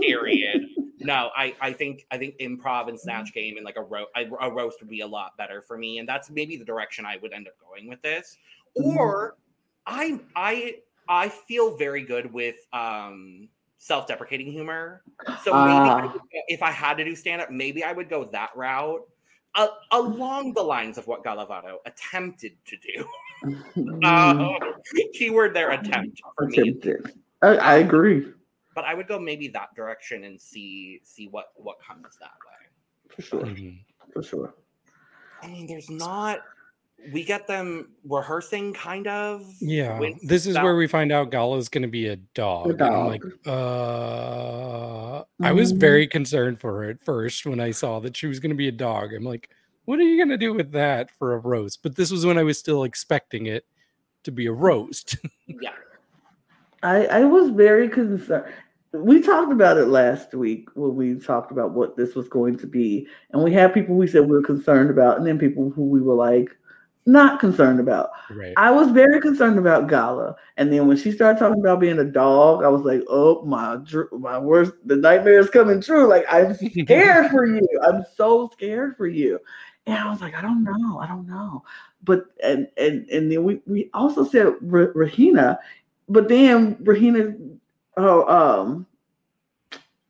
[0.00, 0.66] Period.
[1.00, 4.50] No, I, I think I think improv and snatch game and like a, ro- a
[4.50, 7.32] roast would be a lot better for me, and that's maybe the direction I would
[7.32, 8.36] end up going with this.
[8.78, 8.96] Mm-hmm.
[8.96, 9.36] Or
[9.86, 10.76] I I
[11.08, 15.02] I feel very good with um self-deprecating humor.
[15.42, 16.08] So maybe uh,
[16.48, 19.02] if I had to do stand up, maybe I would go that route
[19.54, 23.04] uh, along the lines of what Gala Varo attempted to do.
[23.44, 24.04] Mm-hmm.
[24.04, 24.58] Uh,
[25.12, 26.58] keyword there attempt for me.
[26.58, 27.12] Attempted.
[27.42, 28.32] I, I agree
[28.74, 33.14] But I would go maybe that direction and see see what what comes that way.
[33.14, 33.42] for sure.
[33.42, 33.78] Mhm.
[34.12, 34.54] For sure.
[35.42, 36.40] I mean, there's not.
[37.12, 39.44] We get them rehearsing, kind of.
[39.60, 42.70] Yeah, with this is that- where we find out Gala's going to be a dog.
[42.70, 45.78] And I'm like, uh, I was Mhm.
[45.78, 48.68] very concerned for her at first when I saw that she was going to be
[48.68, 49.12] a dog.
[49.12, 49.50] I'm like,
[49.84, 51.82] what are you going to do with that for a roast?
[51.82, 53.64] But this was when I was still expecting it
[54.24, 55.16] to be a roast.
[55.46, 55.70] Yeah.
[56.82, 58.44] I, I was very concerned.
[58.92, 62.66] We talked about it last week when we talked about what this was going to
[62.66, 63.06] be.
[63.32, 66.00] And we had people we said we were concerned about, and then people who we
[66.00, 66.50] were like,
[67.06, 68.10] not concerned about.
[68.30, 68.54] right.
[68.56, 72.04] I was very concerned about Gala, and then when she started talking about being a
[72.04, 73.78] dog, I was like, "Oh my,
[74.12, 77.68] my worst, the nightmare is coming true." Like I'm scared for you.
[77.86, 79.38] I'm so scared for you.
[79.86, 81.62] And I was like, I don't know, I don't know.
[82.02, 85.58] But and and and then we we also said Ra- Rahina,
[86.08, 87.58] but then Rahina,
[87.98, 88.86] oh um,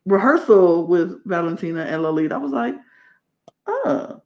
[0.05, 2.35] rehearsal with Valentina and Lolita.
[2.35, 2.75] I was like,
[3.67, 4.21] oh,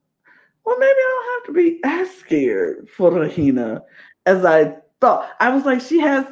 [0.70, 3.82] well maybe I don't have to be as scared for Rahina
[4.26, 5.32] as I thought.
[5.40, 6.26] I was like, she has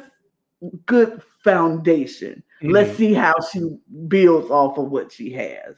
[0.86, 2.42] good foundation.
[2.62, 2.96] Let's Mhm.
[2.96, 5.74] see how she builds off of what she has.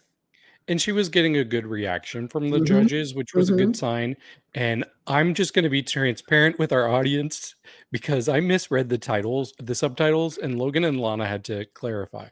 [0.69, 2.67] And she was getting a good reaction from the Mhm.
[2.67, 3.59] judges, which was a Mhm.
[3.59, 4.17] good sign.
[4.55, 7.55] And I'm just going to be transparent with our audience
[7.91, 12.29] because I misread the titles, the subtitles, and Logan and Lana had to clarify.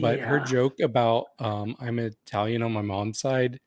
[0.00, 3.58] But her joke about um, I'm Italian on my mom's side,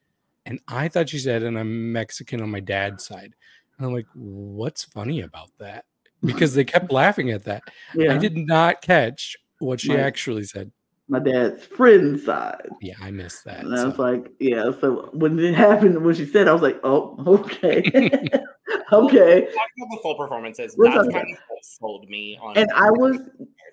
[0.46, 3.34] and I thought she said, and I'm Mexican on my dad's side.
[3.78, 5.84] And I'm like, what's funny about that?
[6.24, 7.62] Because they kept laughing at that.
[7.94, 10.00] Yeah, I did not catch what she Right.
[10.00, 10.70] actually said.
[11.08, 12.68] my dad's friend's side.
[12.80, 13.64] Yeah, I missed that.
[13.64, 14.70] And I was like, yeah.
[14.80, 18.28] So when it happened, when she said, I was like, oh, okay,
[18.92, 19.48] okay.
[19.76, 22.56] The full performances, We're that's kind of sold me on.
[22.56, 23.18] And I was,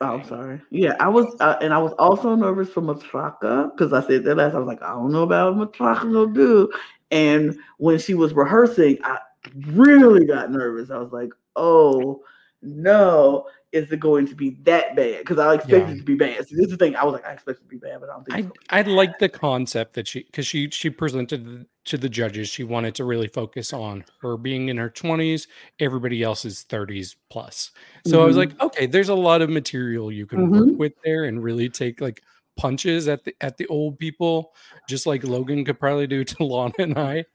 [0.02, 0.62] oh, I'm sorry.
[0.70, 4.36] Yeah, I was, uh, and I was also nervous for Matraka because I said that
[4.36, 4.56] last.
[4.56, 6.72] I was like, I don't know about Matraka will do.
[7.12, 9.20] And when she was rehearsing, I
[9.68, 10.92] really got nervous.
[10.92, 12.24] I was like, oh
[12.62, 15.20] no, is it going to be that bad?
[15.20, 15.94] Because I expected Yeah.
[15.96, 16.38] it to be bad.
[16.48, 16.96] So this is the thing.
[16.96, 18.54] I was like, I expect it to be bad, but I don't think I so.
[18.70, 22.50] I like the concept that she because she she presented to the judges.
[22.50, 25.48] She wanted to really focus on her being in her twenties,
[25.80, 27.72] everybody else is thirties plus.
[28.08, 28.40] So I was Mhm.
[28.40, 30.70] like, okay, there's a lot of material you can Mhm.
[30.72, 32.22] work with there and really take like
[32.58, 34.54] punches at the at the old people,
[34.88, 37.26] just like Logan could probably do to Lana and I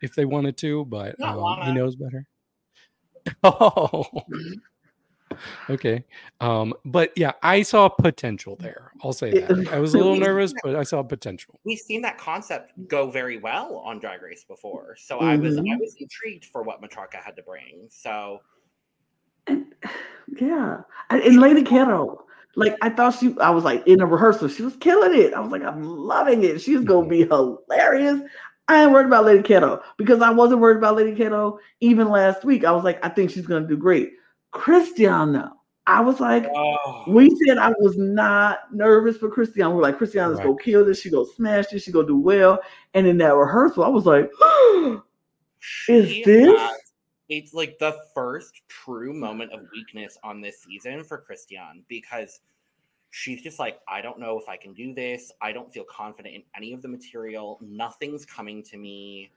[0.00, 2.24] if they wanted to, but um, he knows better.
[3.44, 4.04] Oh.
[5.70, 6.04] Okay.
[6.40, 8.92] Um, but yeah, I saw potential there.
[9.02, 9.68] I'll say that.
[9.72, 11.60] I was a little nervous, but I saw potential.
[11.64, 15.60] We've seen that concept go very well on Drag Race before, so I was I
[15.60, 15.80] Mhm.
[15.80, 17.88] was intrigued for what Matraka had to bring.
[17.90, 18.40] So
[19.46, 19.74] And,
[20.40, 22.18] yeah, and, and Lady Kero,
[22.56, 25.34] like I thought she, I was like in a rehearsal, she was killing it.
[25.34, 26.60] I was like, I'm loving it.
[26.60, 28.20] She's gonna be hilarious.
[28.68, 32.44] I ain't worried about Lady Kero because I wasn't worried about Lady Kero even last
[32.44, 32.64] week.
[32.64, 34.12] I was like, I think she's gonna do great.
[34.52, 35.52] Christiana,
[35.86, 39.74] I was like, oh, we said I was not nervous for Christiana.
[39.74, 40.46] We're like, Christiana's Right.
[40.46, 41.00] gonna kill this.
[41.00, 41.82] She gonna smash this.
[41.82, 42.60] She gonna do well.
[42.94, 44.30] And in that rehearsal, I was like,
[45.88, 46.58] is she this?
[46.58, 46.78] has-
[47.28, 52.40] it's like the first true moment of weakness on this season for Cristian because
[53.10, 55.32] she's just like, I don't know if I can do this.
[55.40, 57.58] I don't feel confident in any of the material.
[57.62, 59.30] Nothing's coming to me.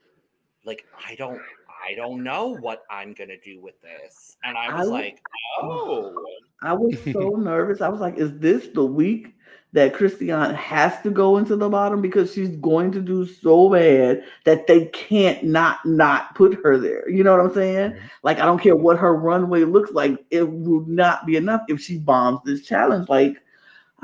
[0.65, 1.39] Like I don't
[1.85, 4.37] I don't know what I'm gonna do with this.
[4.43, 5.21] And I I was like,
[5.61, 6.25] oh, oh
[6.61, 7.81] I was so nervous.
[7.81, 9.35] I was like, is this the week
[9.75, 14.23] that Christiane has to go into the bottom because she's going to do so bad
[14.45, 17.07] that they can't not not put her there.
[17.09, 17.91] You know what I'm saying?
[17.91, 18.01] Right.
[18.23, 21.81] Like I don't care what her runway looks like, it will not be enough if
[21.81, 23.09] she bombs this challenge.
[23.09, 23.35] Like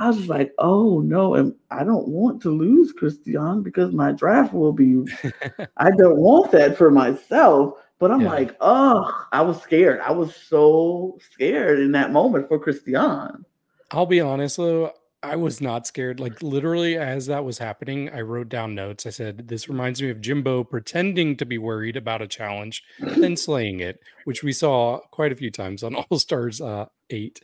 [0.01, 4.11] I was just like, oh no, and I don't want to lose Christiane because my
[4.11, 5.03] draft will be
[5.77, 7.75] I don't want that for myself.
[7.99, 8.29] But I'm Yeah.
[8.31, 9.99] like, oh, I was scared.
[10.01, 13.45] I was so scared in that moment for Christiane.
[13.91, 16.19] I'll be honest though, I was not scared.
[16.19, 19.05] Like literally as that was happening, I wrote down notes.
[19.05, 23.37] I said, This reminds me of Jimbo pretending to be worried about a challenge, then
[23.37, 27.39] slaying it, which we saw quite a few times on All Stars uh eight.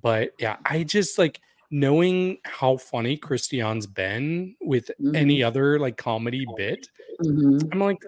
[0.00, 5.16] But yeah, I just like knowing how funny Cristian's been with Mm-hmm.
[5.16, 6.88] any other like comedy bit.
[7.22, 7.68] Mhm.
[7.72, 8.02] I'm like,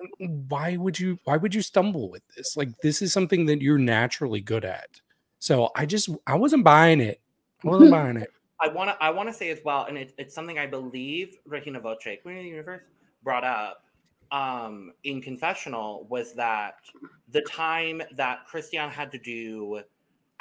[0.48, 2.56] why would you why would you stumble with this?
[2.56, 5.00] Like this is something that you're naturally good at.
[5.38, 7.20] So I just I wasn't buying it.
[7.64, 8.30] I wasn't buying it.
[8.60, 9.02] I want to.
[9.02, 12.36] I want to say as well, and it, it's something I believe Regina Voce, Queen
[12.36, 12.82] of the Universe,
[13.22, 13.84] brought up
[14.30, 16.76] um in confessional was that
[17.28, 19.80] the time that Cristian had to do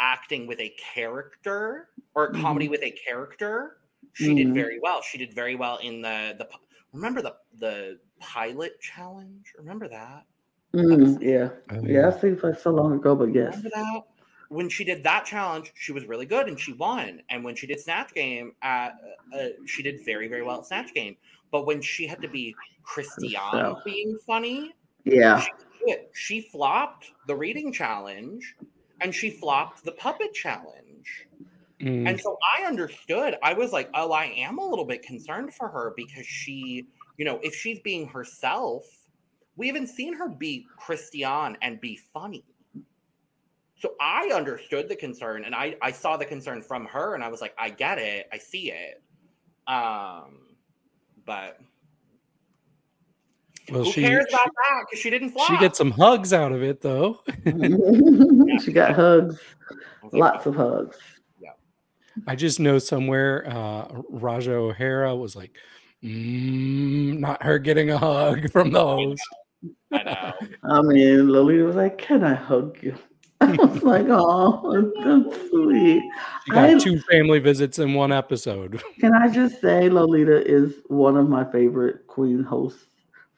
[0.02, 3.78] acting with a character or comedy with a character,
[4.14, 4.54] she did Mhm.
[4.54, 5.02] very well.
[5.02, 6.50] She did very well in the the
[6.92, 9.54] remember the the pilot challenge.
[9.58, 10.26] Remember that?
[10.74, 11.50] Mm, yeah.
[11.70, 13.56] Oh, Yeah, that seems like so long ago, but yes.
[13.58, 14.02] Remember that?
[14.50, 17.22] When she did that challenge, she was really good and she won.
[17.30, 19.00] And when she did Snatch Game, at,
[19.34, 21.16] uh, she did very, very well at Snatch Game.
[21.52, 23.84] But when she had to be Cristian Herself.
[23.86, 24.74] being funny,
[25.06, 25.46] Yeah.
[25.86, 28.56] she, she flopped the reading challenge
[29.02, 31.28] and she flopped the puppet challenge.
[31.82, 32.08] Mm.
[32.08, 33.36] And so I understood.
[33.44, 36.86] I was like, oh, I am a little bit concerned for her because she,
[37.18, 38.86] you know, if she's being herself,
[39.56, 42.46] we haven't seen her be Cristian and be funny.
[43.78, 47.30] So I understood the concern and I, I saw the concern from her and I
[47.30, 48.28] was like, I get it.
[48.32, 49.02] I see it.
[49.68, 50.56] Um,
[51.26, 51.60] but
[53.70, 54.86] well, who she cares she, about that?
[54.90, 55.48] Because she didn't flop.
[55.48, 57.20] she gets some hugs out of it though.
[58.64, 60.98] she got hugs, I was like, lots of hugs.
[62.28, 65.52] I just know somewhere uh, Asia O'Hara was like,
[66.04, 69.22] mm, not her getting a hug from the host.
[69.92, 70.34] I know.
[70.64, 72.96] I mean, Lolita was like, "Can I hug you?"
[73.42, 76.04] I was like, "Oh, that's sweet."
[76.46, 78.82] She got I- two family visits in one episode.
[79.00, 82.88] Can I just say, Lolita is one of my favorite Queen hosts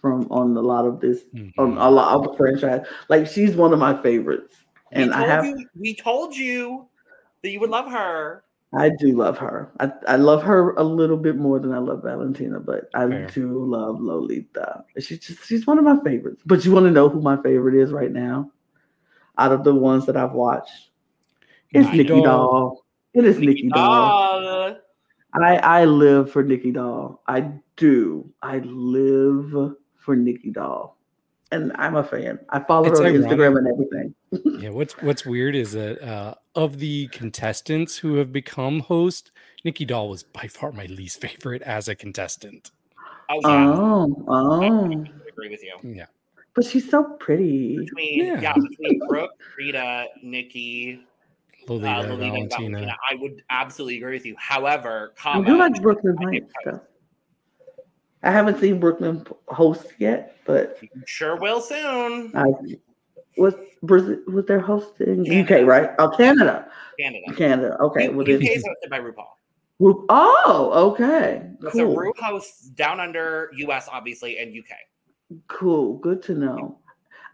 [0.03, 1.21] from on a lot of this
[1.57, 2.85] on a lot of the franchise.
[3.07, 4.53] Like, she's one of my favorites,
[4.91, 6.87] and I have you, we told you
[7.41, 8.43] that you would love her.
[8.75, 9.71] I do love her.
[9.79, 13.27] I, I love her a little bit more than I love Valentina, but I Fair.
[13.27, 14.83] do love Lolita.
[14.99, 16.41] She's just she's one of my favorites.
[16.45, 18.51] But you want to know who my favorite is right now?
[19.37, 20.89] Out of the ones that I've watched,
[21.71, 22.83] it's Nikki Nikki Doll.
[23.13, 24.41] It is Nikki Doll.
[24.41, 24.77] Doll.
[25.33, 27.21] I I live for Nikki Doll.
[27.25, 28.29] I do.
[28.41, 30.97] I live for Nikki Doll,
[31.51, 32.39] and I'm a fan.
[32.49, 33.29] I follow It's her on ironic.
[33.31, 34.15] Instagram and everything.
[34.61, 39.31] yeah, what's what's weird is that uh, of the contestants who have become host,
[39.63, 42.71] Nikki Doll was by far my least favorite as a contestant.
[43.29, 45.95] Oh yeah, Oh, oh, I agree with you.
[45.95, 46.05] Yeah,
[46.55, 47.77] but she's so pretty.
[47.77, 48.41] Between Yeah.
[48.41, 50.99] yeah, between Brooke, Rita, Nikki,
[51.67, 52.77] Lolita, uh, Lolita, and Valentina.
[52.79, 54.35] Valentina, I would absolutely agree with you.
[54.37, 56.81] However, I comma, do like Brooke Lynn I Hytes think- stuff.
[58.23, 62.31] I haven't seen Brooke Lynn host yet, but sure will soon.
[62.35, 62.45] I
[63.37, 65.61] was Brazil was their hosting Canada.
[65.61, 65.89] UK, right?
[65.99, 67.33] Oh, Canada, Canada.
[67.35, 67.77] Canada.
[67.81, 69.25] Okay, U- well UK is hosted by RuPaul.
[69.79, 75.39] Ru- oh, okay, So cool, Ru hosts down under US, obviously, and UK.
[75.47, 76.79] cool, good to know.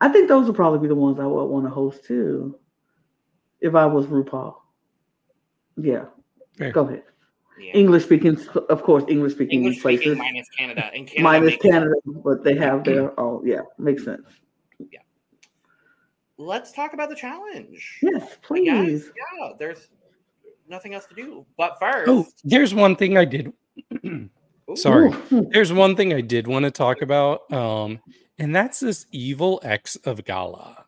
[0.01, 2.57] I think those would probably be the ones I would want to host too,
[3.61, 4.55] if I was RuPaul.
[5.77, 6.05] Yeah,
[6.57, 6.71] Fair.
[6.71, 7.03] go ahead.
[7.59, 7.73] Yeah.
[7.73, 8.37] English speaking,
[8.69, 10.03] of course, English speaking English places.
[10.03, 10.89] speaking minus Canada.
[10.93, 14.25] And Canada minus makes- Canada, but they have their oh yeah, makes sense.
[14.79, 14.99] Yeah.
[16.37, 17.99] Let's talk about the challenge.
[18.01, 19.11] Yes, I guess, please.
[19.41, 19.89] Yeah, there's
[20.69, 21.45] nothing else to do.
[21.57, 23.51] But first, Oh, there's one thing I did.
[24.75, 25.11] Sorry.
[25.31, 27.99] There's one thing I did want to talk about, um,
[28.37, 30.85] and that's this evil ex of Gala.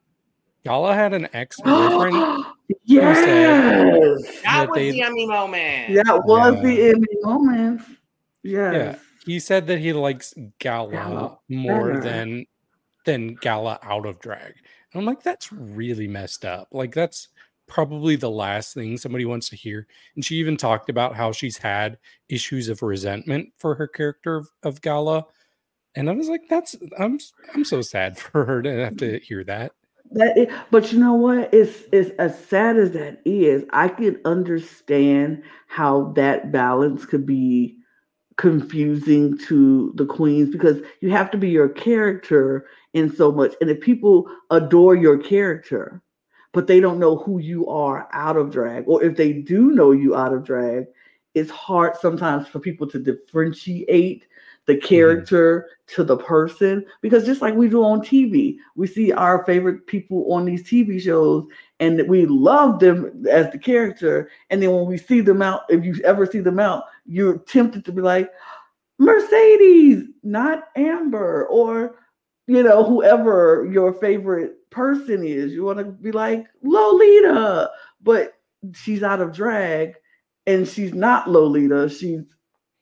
[0.63, 2.45] Gala had an ex boyfriend.
[2.83, 5.95] yes, that that was they- the Emmy moment.
[5.95, 6.61] that was Yeah.
[6.61, 7.81] the Emmy moment.
[8.43, 8.99] Yes.
[9.25, 12.01] he said that he likes Gala Gala more better.
[12.01, 12.45] than
[13.05, 14.53] than Gala out of drag.
[14.93, 16.67] And I'm like, that's really messed up.
[16.71, 17.29] Like that's
[17.67, 19.87] probably the last thing somebody wants to hear.
[20.15, 21.97] And she even talked about how she's had
[22.29, 25.25] issues of resentment for her character of, of Gala.
[25.95, 27.19] And I was like, that's I'm
[27.53, 29.71] I'm so sad for her to have to hear that.
[30.13, 31.53] That is, but you know what?
[31.53, 33.63] It's it's as sad as that is.
[33.71, 37.77] I can understand how that balance could be
[38.37, 43.53] confusing to the queens because you have to be your character in so much.
[43.61, 46.01] And if people adore your character,
[46.53, 49.91] but they don't know who you are out of drag, or if they do know
[49.91, 50.85] you out of drag,
[51.35, 54.25] it's hard sometimes for people to differentiate
[54.67, 54.87] the mm-hmm.
[54.87, 59.87] character to the person because just like we do on TV, we see our favorite
[59.87, 61.45] people on these TV shows
[61.79, 64.29] and we love them as the character.
[64.49, 67.85] And then when we see them out, if you ever see them out, you're tempted
[67.85, 68.29] to be like,
[68.99, 71.95] Mercedes, not Amber, or
[72.47, 75.53] you know, whoever your favorite person is.
[75.53, 77.69] You want to be like Lolita,
[78.01, 78.33] but
[78.73, 79.93] she's out of drag
[80.45, 81.89] and she's not Lolita.
[81.89, 82.23] She's,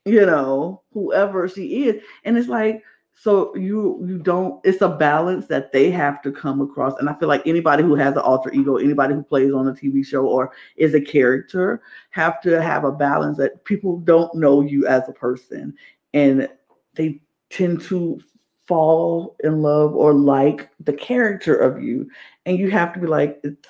[0.04, 2.02] you know, whoever she is.
[2.24, 2.82] And it's like,
[3.12, 6.94] so you you don't it's a balance that they have to come across.
[6.98, 9.72] And i feel like anybody who has an alter ego anybody who plays on a
[9.72, 14.62] tv show or is a character have to have a balance that people don't know
[14.62, 15.74] you as a person.
[16.14, 16.48] And
[16.94, 17.20] they
[17.50, 18.20] tend to
[18.66, 22.08] fall in love or like the character of you,
[22.46, 23.68] and you have to be like, it's,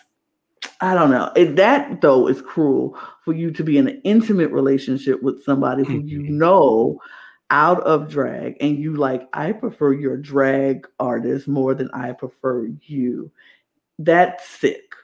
[0.80, 1.30] I don't know.
[1.36, 5.84] It, that though is cruel for you to be in an intimate relationship with somebody
[5.84, 6.28] who you Mhm.
[6.30, 7.00] know
[7.50, 12.68] out of drag, and you like, I prefer your drag artist more than I prefer
[12.82, 13.30] you.
[13.98, 14.94] That's sick.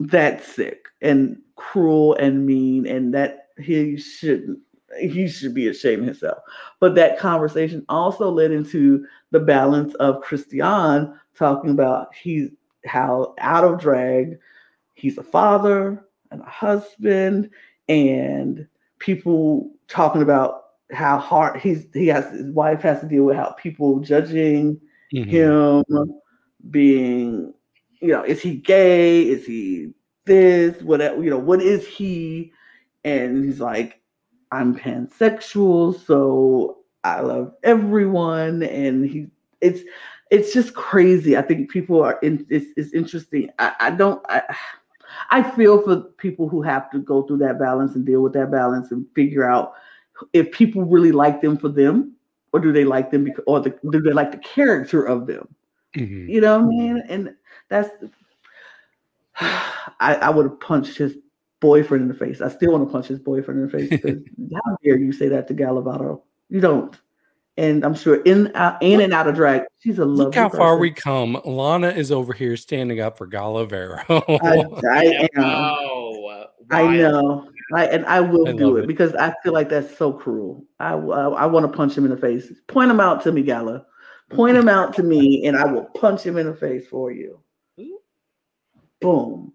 [0.00, 4.58] That's sick and cruel and mean, and that he shouldn't.
[5.00, 6.38] He should be ashamed of himself.
[6.80, 12.50] But that conversation also led into the balance of Cristian talking about he's
[12.84, 14.38] how out of drag
[15.02, 17.50] he's a father and a husband
[17.88, 18.66] and
[19.00, 23.50] people talking about how hard he's he has his wife has to deal with how
[23.58, 24.80] people judging
[25.12, 25.28] Mhm.
[25.28, 25.84] him
[26.70, 27.52] being
[28.00, 29.22] you know is he gay?
[29.22, 29.90] Is he
[30.24, 30.80] this?
[30.82, 32.52] Whatever you know what is he?
[33.04, 33.98] And he's like
[34.52, 38.62] i'm pansexual so i love everyone.
[38.62, 39.26] And he
[39.60, 39.80] it's
[40.30, 41.36] it's just crazy.
[41.36, 43.50] I think people are in it's, it's interesting.
[43.58, 44.42] I, I don't I,
[45.30, 48.50] I feel for people who have to go through that balance and deal with that
[48.50, 49.74] balance and figure out
[50.32, 52.14] if people really like them for them
[52.52, 55.48] or do they like them because or the, do they like the character of them
[55.96, 56.28] Mhm.
[56.28, 57.02] you know what I mean?
[57.08, 57.34] And
[57.68, 57.90] that's
[59.40, 61.16] I, I would have punched his
[61.60, 62.40] boyfriend in the face.
[62.40, 64.22] I still want to punch his boyfriend in the face because
[64.54, 66.22] how dare you say that to Gala Varo?
[66.48, 66.98] You don't.
[67.56, 70.48] And I'm sure in out, in and out of drag, she's a lovely Look how
[70.48, 70.80] far person.
[70.80, 71.40] we come.
[71.44, 74.02] Lana is over here standing up for Gala Varo.
[74.08, 75.44] I, I am.
[75.44, 77.48] Oh, I know.
[77.74, 78.86] I, and I will I do it, it.
[78.86, 80.64] because I feel like that's so cruel.
[80.80, 82.52] I, I, I want to punch him in the face.
[82.68, 83.86] Point him out to me, Gala.
[84.30, 87.40] Point him out to me, and I will punch him in the face for you.
[89.00, 89.52] Boom.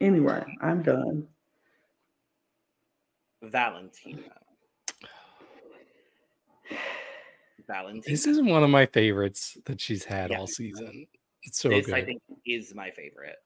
[0.00, 1.26] Anyway, I'm done.
[3.42, 4.22] Valentina.
[7.66, 8.12] Valentina.
[8.12, 10.38] this is one of my favorites that she's had Yeah.
[10.38, 11.06] all season.
[11.42, 11.94] It's so this good.
[11.94, 13.36] I think is my favorite.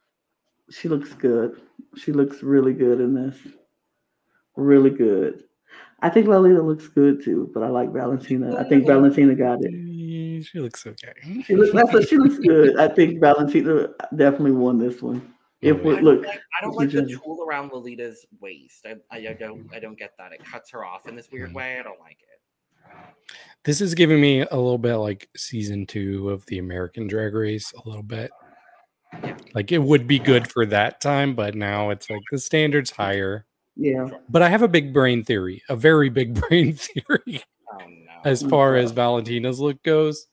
[0.71, 1.61] She looks good.
[1.97, 3.37] She looks really good in this.
[4.57, 5.45] Really good.
[6.01, 8.57] I think Lolita looks good too, but I like Valentina.
[8.57, 10.45] I think Valentina got it.
[10.45, 11.13] She looks okay.
[11.45, 12.79] She looks, that's what she looks good.
[12.79, 15.35] I think Valentina definitely won this one.
[15.61, 15.99] If Oh, we yeah.
[15.99, 18.87] I look, don't like, I don't like the judge- tool around Lolita's waist.
[18.87, 20.33] I, I, I don't I don't get that.
[20.33, 21.55] It cuts her off in this weird Mm.
[21.55, 21.79] way.
[21.79, 22.97] I don't like it.
[23.65, 27.73] This is giving me a little bit like season two of the American Drag Race,
[27.75, 28.31] a little bit.
[29.55, 33.47] Like it would be good for that time, but now it's like the standard's higher.
[33.77, 34.09] yeah.
[34.29, 37.43] But I have a big brain theory, a very big brain theory
[37.73, 38.21] Oh no.
[38.25, 38.49] as mm.
[38.51, 38.85] far Okay.
[38.85, 40.27] as Valentina's look goes.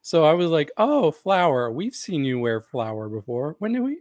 [0.00, 1.70] So I was like, oh, flower.
[1.70, 3.56] We've seen you wear flower before.
[3.58, 4.00] When did we?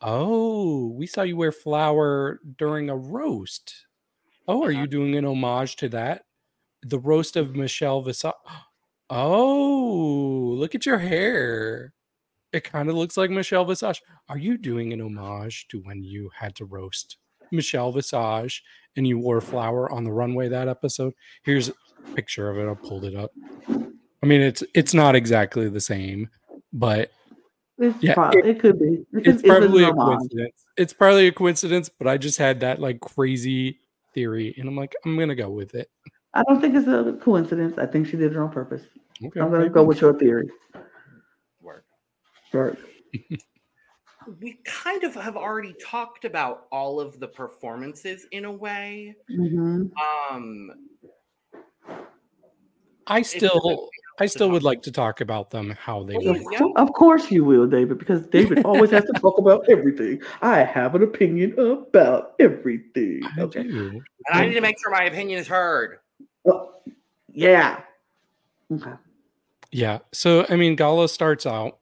[0.00, 3.86] Oh, we saw you wear flower during a roast.
[4.48, 6.22] Oh, are you doing an homage to that?
[6.82, 8.32] The roast of Michelle Visage.
[9.12, 11.92] Oh, look at your hair.
[12.52, 14.00] It kind of looks like Michelle Visage.
[14.28, 17.16] Are you doing an homage to when you had to roast
[17.50, 18.62] Michelle Visage
[18.96, 21.12] and you wore flower on the runway that episode?
[21.42, 21.72] Here's a
[22.14, 22.70] picture of it.
[22.70, 23.32] I pulled it up.
[24.22, 26.28] I mean, it's it's not exactly the same,
[26.72, 27.10] but
[27.78, 29.04] It's Yeah, prob- it, could be.
[29.12, 30.64] It it's probably a coincidence.
[30.76, 33.80] It's probably a coincidence, but I just had that like crazy
[34.14, 35.90] theory, and I'm like, I'm gonna go with it.
[36.34, 37.76] I don't think it's a coincidence.
[37.78, 38.82] I think she did it on purpose.
[39.24, 39.74] Okay, I'm going to maybe.
[39.74, 40.48] go with your theory.
[41.60, 41.84] Work.
[42.52, 42.76] Right.
[44.40, 49.16] We kind of have already talked about all of the performances in a way.
[49.28, 49.84] hmm
[50.30, 50.70] Um,
[53.06, 53.88] I still,
[54.20, 56.64] I still would like to talk about them how they Oh, yeah.
[56.76, 60.22] Of course you will, David, because David always has to talk about everything.
[60.42, 63.22] I have an opinion about everything.
[63.36, 63.62] I Okay.
[63.64, 64.04] do.
[64.28, 65.98] and I need to make sure my opinion is heard.
[66.44, 66.82] Well,
[67.32, 67.80] yeah.
[68.72, 68.92] Okay.
[69.72, 69.98] Yeah.
[70.12, 71.78] So I mean, Gala starts out,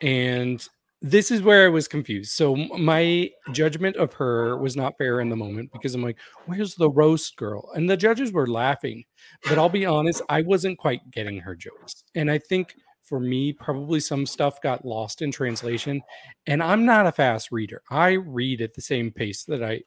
[0.00, 0.66] and
[1.02, 2.32] this is where I was confused.
[2.32, 6.74] So my judgment of her was not fair in the moment because I'm like, "Where's
[6.74, 9.04] the roast girl?" And the judges were laughing,
[9.48, 13.52] but I'll be honest, I wasn't quite getting her jokes, and I think for me,
[13.52, 16.00] probably some stuff got lost in translation.
[16.46, 17.82] And I'm not a fast reader.
[17.90, 19.82] I read at the same pace that I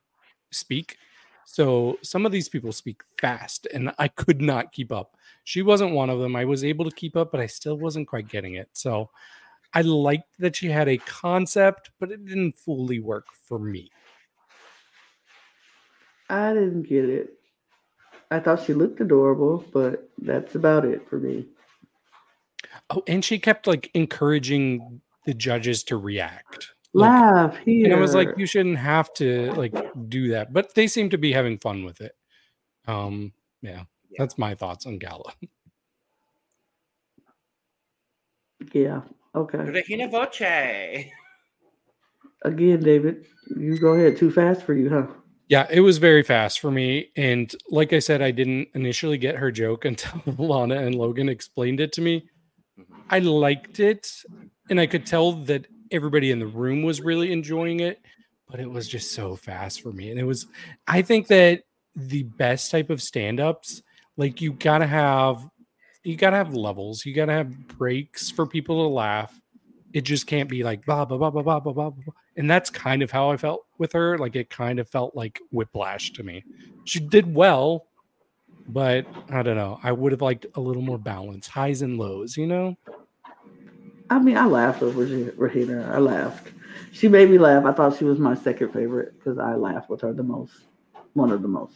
[0.51, 0.97] speak.
[1.45, 5.17] So some of these people speak fast, and I could not keep up.
[5.43, 6.35] She wasn't one of them.
[6.35, 8.69] I was able to keep up, but I still wasn't quite getting it.
[8.73, 9.09] So
[9.73, 13.91] I liked that she had a concept, but it didn't fully work for me.
[16.29, 17.33] I didn't get it.
[18.31, 21.45] I thought she looked adorable, but that's about it for me.
[22.89, 26.69] Oh, and she kept like encouraging the judges to react.
[26.95, 27.85] Like, Laugh here.
[27.85, 29.73] and I was like, you shouldn't have to like
[30.09, 32.13] do that, but they seem to be having fun with it.
[32.87, 33.83] Um, yeah.
[34.09, 34.17] Yeah.
[34.19, 35.33] That's my thoughts on Gala.
[38.73, 39.01] Yeah.
[39.35, 39.57] Okay.
[39.57, 40.39] Regina Voce.
[42.45, 43.25] Again, David,
[43.57, 44.17] you go ahead.
[44.17, 45.07] Too fast for you, huh?
[45.49, 47.09] Yeah, it was very fast for me.
[47.17, 51.79] And like I said, I didn't initially get her joke until Lana and Logan explained
[51.79, 52.29] it to me.
[52.79, 52.85] Mhm.
[53.09, 54.09] I liked it,
[54.69, 58.01] and I could tell that everybody in the room was really enjoying it,
[58.49, 60.11] but it was just so fast for me.
[60.11, 60.47] And it was,
[60.87, 61.63] I think that
[61.95, 63.81] the best type of stand ups,
[64.17, 65.47] like you gotta have,
[66.03, 69.39] you gotta have levels, you gotta have breaks for people to laugh.
[69.93, 72.13] It just can't be like blah, blah, blah, blah, blah, blah, blah, blah.
[72.35, 74.17] And that's kind of how I felt with her.
[74.17, 76.43] Like it kind of felt like whiplash to me.
[76.85, 77.85] She did well,
[78.67, 79.79] but I don't know.
[79.83, 82.75] I would have liked a little more balance, highs and lows, you know?
[84.09, 85.91] I mean, I laughed with Regi- Regina.
[85.93, 86.51] I laughed.
[86.91, 87.65] She made me laugh.
[87.65, 90.53] I thought she was my second favorite because I laughed with her the most.
[91.13, 91.75] One of the most.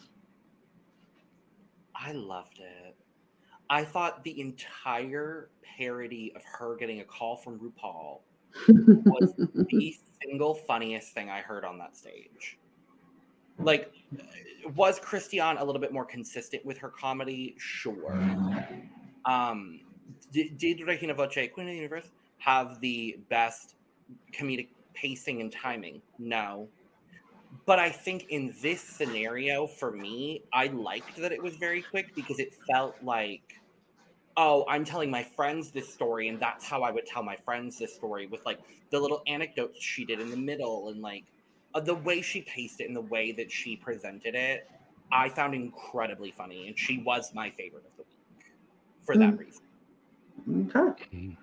[1.95, 2.95] I loved it.
[3.69, 8.21] I thought the entire parody of her getting a call from RuPaul
[8.67, 9.33] was
[9.69, 12.57] the single funniest thing I heard on that stage.
[13.59, 13.91] Like,
[14.75, 17.55] was Cristian a little bit more consistent with her comedy?
[17.57, 18.13] Sure.
[19.25, 19.81] Um,
[20.31, 23.75] did, Regina Voce, Queen of the Universe, have the best
[24.33, 26.01] comedic pacing and timing?
[26.17, 26.69] No.
[27.65, 32.13] But I think in this scenario, for me, I liked that it was very quick
[32.15, 33.61] because it felt like,
[34.35, 37.79] oh, I'm telling my friends this story, and that's how I would tell my friends
[37.79, 38.59] this story with like
[38.91, 41.25] the little anecdotes she did in the middle and like
[41.73, 44.69] uh, the way she paced it and the way that she presented it.
[45.11, 48.53] I found incredibly funny, and she was my favorite of the week
[49.05, 49.39] for that Mm.
[49.39, 49.66] reason.
[50.49, 51.37] Okay.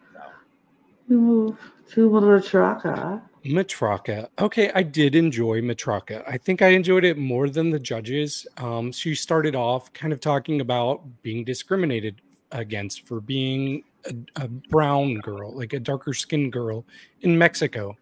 [1.08, 1.58] We move
[1.90, 3.22] to Matraca.
[3.44, 4.28] Matraka.
[4.38, 6.24] Okay, I did enjoy Matraka.
[6.26, 8.46] I think I enjoyed it more than the judges.
[8.56, 14.48] Um, she started off kind of talking about being discriminated against for being a, a
[14.48, 16.86] brown girl, like a darker skinned girl
[17.20, 17.96] in Mexico.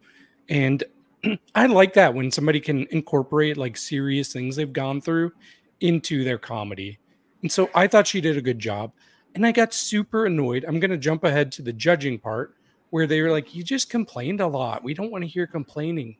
[0.48, 0.84] And
[1.54, 5.32] I like that when somebody can incorporate like serious things they've gone through
[5.80, 6.98] into their comedy.
[7.42, 8.92] And so I thought she did a good job.
[9.34, 10.64] And I got super annoyed.
[10.66, 12.54] I'm going to jump ahead to the judging part
[12.90, 14.84] where they were like, You just complained a lot.
[14.84, 16.16] We don't want to hear complaining.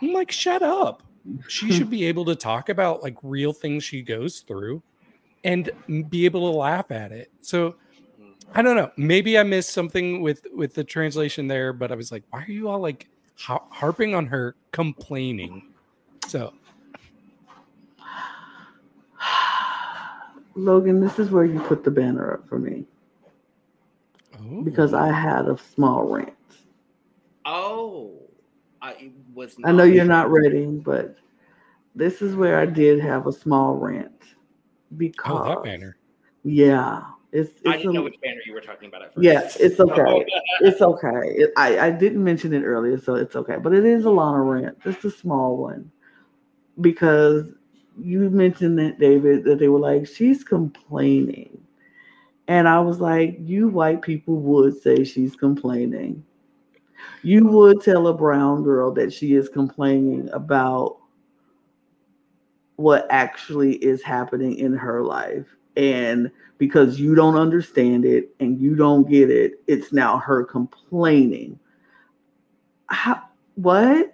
[0.00, 1.02] I'm like, Shut up.
[1.48, 4.82] She should be able to talk about like real things she goes through
[5.42, 5.70] and
[6.10, 7.30] be able to laugh at it.
[7.40, 7.76] So
[8.54, 8.90] I don't know.
[8.96, 12.50] Maybe I missed something with with the translation there, but I was like, why are
[12.50, 13.08] you all like
[13.38, 15.72] ha- harping on her complaining?
[16.26, 16.52] So
[20.54, 22.84] Logan, this is where you put the banner up for me
[24.38, 26.32] oh, because I had a small rant.
[27.44, 28.22] Oh,
[28.80, 29.56] I was.
[29.64, 31.16] I know you're not ready, but
[31.94, 34.12] this is where I did have a small rant
[34.96, 35.96] because oh that banner.
[36.44, 37.02] Yeah,
[37.32, 39.24] it's, it's I didn't a- know which banner you were talking about at first.
[39.24, 39.90] Yeah, it's oh.
[39.90, 40.24] okay.
[40.60, 41.28] It's okay.
[41.36, 43.56] It, I, I didn't mention it earlier, so it's okay.
[43.56, 45.90] But it is a Lana rant, just a small one.
[46.80, 47.52] Because
[47.98, 51.60] you mentioned that, David, that they were like, she's complaining.
[52.48, 56.24] And I was like, you white people would say she's complaining.
[57.22, 60.98] You would tell a brown girl that she is complaining about
[62.76, 65.46] what actually is happening in her life.
[65.76, 71.58] And because you don't understand it and you don't get it, it's now her complaining.
[72.86, 73.22] How,
[73.54, 74.13] what?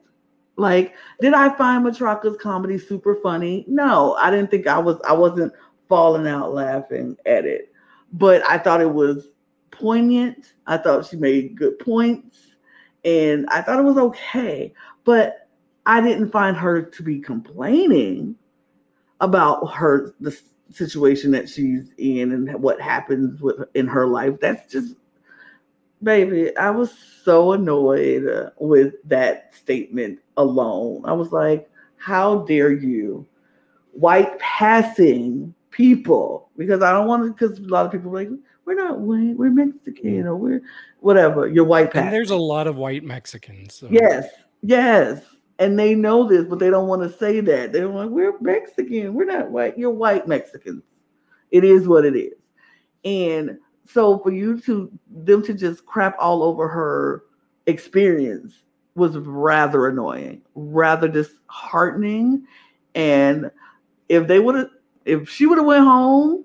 [0.56, 3.64] Like, did I find Matraka's comedy super funny?
[3.66, 5.52] No, I didn't think I was, I wasn't
[5.88, 7.72] falling out laughing at it.
[8.12, 9.28] But I thought it was
[9.70, 10.52] poignant.
[10.66, 12.38] I thought she made good points.
[13.04, 14.74] And I thought it was okay.
[15.04, 15.48] But
[15.86, 18.36] I didn't find her to be complaining
[19.20, 20.38] about her the
[20.70, 24.34] situation that she's in and what happens with in her life.
[24.40, 24.94] That's just
[26.02, 26.92] baby, I was
[27.24, 31.02] so annoyed with that statement alone.
[31.04, 33.26] I was like, how dare you
[33.92, 38.28] white passing people because I don't want to because a lot of people are like
[38.64, 40.62] we're not white, we're Mexican or we're
[41.00, 41.48] whatever.
[41.48, 42.06] You're white passing.
[42.06, 43.74] And there's a lot of white Mexicans.
[43.74, 43.88] So.
[43.90, 44.28] Yes,
[44.62, 45.22] yes.
[45.58, 47.72] And they know this, but they don't want to say that.
[47.72, 49.12] They're like, we're Mexican.
[49.12, 49.76] We're not white.
[49.76, 50.82] You're white Mexicans.
[51.50, 52.34] It is what it is.
[53.04, 53.58] And
[53.92, 54.90] so for you to
[55.24, 57.24] them to just crap all over her
[57.66, 58.62] experience
[58.94, 62.46] was rather annoying, rather disheartening.
[62.94, 63.50] And
[64.08, 64.68] if they would have
[65.04, 66.44] if she would have went home,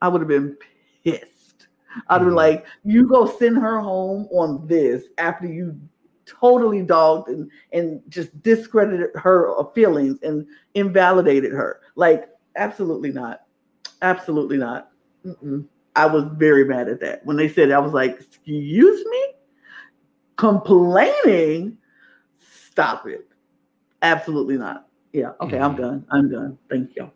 [0.00, 0.56] I would have been
[1.04, 1.68] pissed.
[2.08, 2.36] I'd have been Mhm.
[2.36, 5.78] like, you go send her home on this after you
[6.24, 11.80] totally dogged and, and just discredited her feelings and invalidated her.
[11.96, 13.42] Like, absolutely not.
[14.02, 14.90] Absolutely not.
[15.26, 15.64] mm-mm.
[15.96, 17.70] I was very mad at that when they said.
[17.70, 19.34] It, I was like, "Excuse me,
[20.36, 21.78] complaining?
[22.38, 23.28] Stop it!
[24.02, 25.32] Absolutely not." Yeah.
[25.40, 25.78] Okay, I'm Mhm.
[25.78, 26.06] done.
[26.10, 26.58] I'm done.
[26.68, 27.10] Thank you.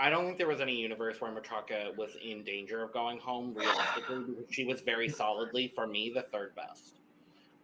[0.00, 3.52] I don't think there was any universe where Matraka was in danger of going home
[3.52, 7.00] realistically because she was very solidly, for me, the third best.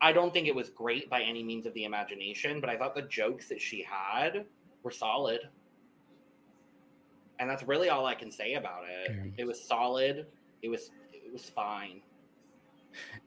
[0.00, 2.96] I don't think it was great by any means of the imagination, but I thought
[2.96, 4.44] the jokes that she had
[4.82, 5.48] were solid.
[7.38, 9.10] And that's really all I can say about it.
[9.16, 9.22] Yeah.
[9.38, 10.26] It was solid.
[10.62, 12.00] It was it was fine.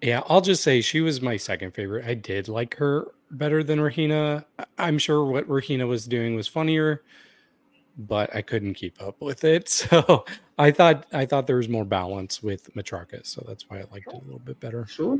[0.01, 2.05] Yeah, I'll just say she was my second favorite.
[2.05, 4.45] I did like her better than Regina.
[4.57, 7.03] I- I'm sure what Regina was doing was funnier,
[7.97, 9.67] but I couldn't keep up with it.
[9.89, 10.25] So
[10.57, 14.07] I thought I thought there was more balance with Matraka, so that's why I liked
[14.07, 14.85] it a little bit better.
[14.87, 15.19] Sure.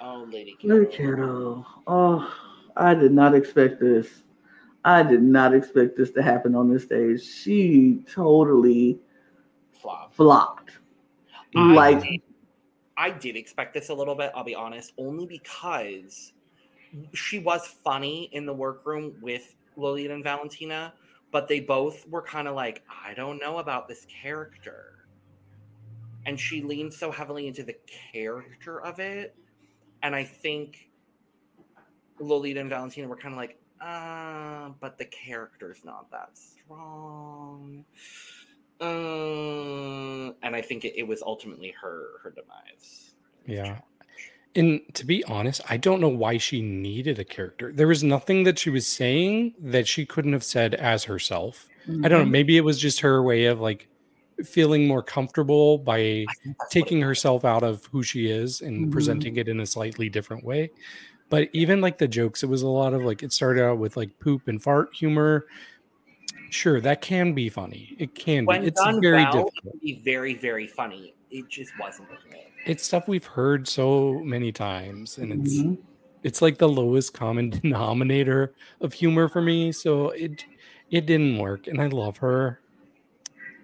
[0.00, 1.60] Oh, Lady Look Kero.
[1.60, 2.32] at Oh,
[2.76, 4.22] I did not expect this.
[4.86, 7.20] I did not expect this to happen on this stage.
[7.20, 9.00] She totally
[9.72, 10.14] Flop.
[10.14, 10.78] flopped.
[11.56, 12.20] I Like did,
[12.96, 16.32] I did expect this a little bit, I'll be honest, only because
[17.14, 20.94] she was funny in the workroom with Lillian and Valentina,
[21.32, 25.08] but they both were kind of like, I don't know about this character.
[26.26, 27.74] And she leaned so heavily into the
[28.12, 29.34] character of it.
[30.04, 30.90] And I think
[32.20, 37.84] Lolita and Valentina were kind of like, uh, but the character's not that strong.
[38.80, 43.12] Uh, and I think it, it was ultimately her her demise.
[43.46, 43.78] Yeah.
[44.54, 47.72] And to be honest, I don't know why she needed a character.
[47.72, 51.68] There was nothing that she was saying that she couldn't have said as herself.
[51.86, 52.24] I don't know.
[52.24, 52.30] Mhm.
[52.30, 53.88] Maybe it was just her way of like
[54.44, 58.30] feeling more comfortable by I think that's what it taking herself out of who she
[58.30, 58.92] is and Mhm.
[58.92, 60.70] presenting it in a slightly different way.
[61.28, 63.96] But even like the jokes, it was a lot of like it started out with
[63.96, 65.46] like poop and fart humor.
[66.50, 67.94] Sure, that can be funny.
[67.98, 68.68] It can When be.
[68.68, 69.54] It's very well, difficult.
[69.56, 71.14] it can be very very funny.
[71.30, 72.08] It just wasn't.
[72.66, 75.78] It's stuff we've heard so many times, and it's Mhm.
[76.22, 79.72] it's like the lowest common denominator of humor for me.
[79.72, 80.44] So it
[80.90, 82.60] it didn't work, and I love her.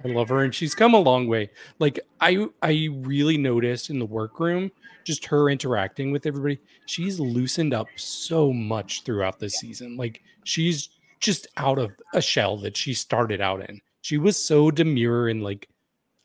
[0.05, 1.51] I love her, and she's come a long way.
[1.79, 4.71] Like I I really noticed in the workroom,
[5.05, 6.59] just her interacting with everybody.
[6.87, 9.97] She's loosened up so much throughout this season.
[9.97, 10.91] Like she's
[11.21, 13.81] just out of a shell that she started out in.
[14.01, 15.69] She was so demure and like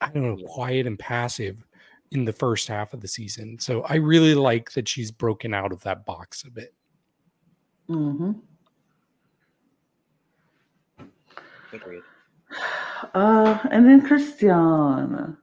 [0.01, 1.63] I don't know, quiet and passive
[2.11, 3.59] in the first half of the season.
[3.59, 6.73] So I really like that she's broken out of that box a bit.
[7.89, 8.41] Mhm.
[11.73, 12.01] Agreed.
[13.13, 15.37] Uh, and then Cristian.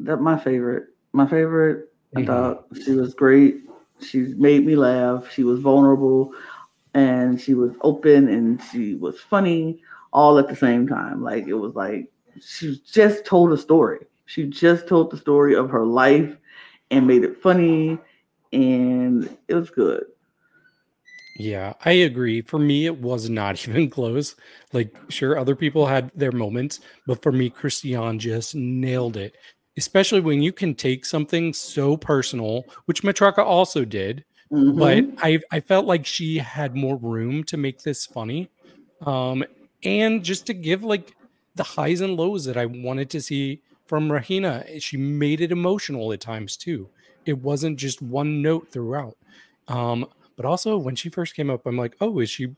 [0.00, 0.88] That my favorite.
[1.12, 1.92] My favorite.
[2.16, 2.26] I Mhm.
[2.26, 3.68] thought she was great.
[4.00, 5.30] She made me laugh.
[5.30, 6.32] She was vulnerable,
[6.94, 9.82] and she was open, and she was funny,
[10.12, 11.22] all at the same time.
[11.22, 14.06] Like it was like she just told a story.
[14.26, 16.36] She just told the story of her life,
[16.90, 17.98] and made it funny,
[18.52, 20.04] and it was good.
[21.38, 22.42] Yeah, I agree.
[22.42, 24.34] For me, it was not even close.
[24.72, 29.36] Like, sure, other people had their moments, but for me, Cristian just nailed it.
[29.76, 34.76] Especially when you can take something so personal, which Matraka also did, Mhm.
[34.78, 38.50] but I I felt like she had more room to make this funny,
[39.06, 39.44] um,
[39.84, 41.14] and just to give like
[41.54, 44.64] the highs and lows that I wanted to see from Regina.
[44.80, 46.90] She made it emotional at times too.
[47.26, 49.16] It wasn't just one note throughout.
[49.68, 50.06] Um,
[50.38, 52.54] but also when she first came up, I'm like, oh, is she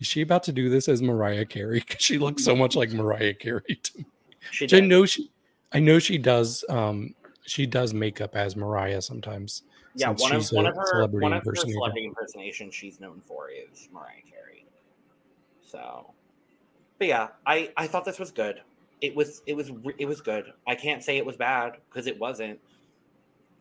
[0.00, 1.80] is she about to do this as Mariah Carey?
[1.86, 4.06] Because she looks so much like Mariah Carey to me.
[4.50, 5.30] She Which I know she
[5.70, 7.14] I know she does um
[7.44, 9.62] she does makeup as Mariah sometimes.
[9.94, 13.50] yeah, one of one of her celebrity one of her celebrity impersonations she's known for
[13.50, 14.64] is Mariah Carey.
[15.60, 16.14] So,
[16.98, 18.62] but yeah, I I thought this was good.
[19.02, 20.46] It was it was it was good.
[20.66, 22.58] I can't say it was bad because it wasn't.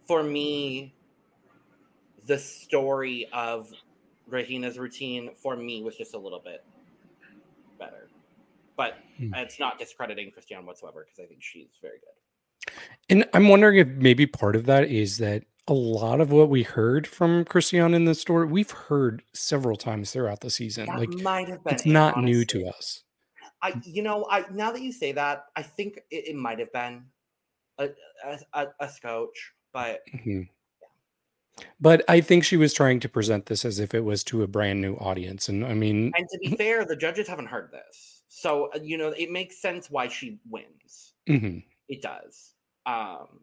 [0.07, 0.93] For me,
[2.27, 3.71] the story of
[4.27, 6.63] Regina's routine for me was just a little bit
[7.79, 8.09] better,
[8.75, 9.33] but Hmm.
[9.33, 12.75] it's not discrediting Cristian whatsoever because I think she's very good.
[13.09, 16.63] And I'm wondering if maybe part of that is that a lot of what we
[16.63, 20.87] heard from Cristian in the story, we've heard several times throughout the season.
[20.87, 23.03] That Like might have been it's it, not new to us.
[23.61, 26.71] I, you know, I now that you say that, I think it, it might have
[26.73, 27.05] been
[27.77, 27.89] a,
[28.25, 30.47] a, a, a scotch, but Mhm.
[31.79, 34.47] But I think she was trying to present this as if it was to a
[34.47, 35.49] brand new audience.
[35.49, 38.97] And I mean, and to be fair, the judges haven't heard this, so uh, you
[38.97, 41.13] know it makes sense why she wins.
[41.27, 41.63] mhm.
[41.89, 42.53] It does.
[42.85, 43.41] Um,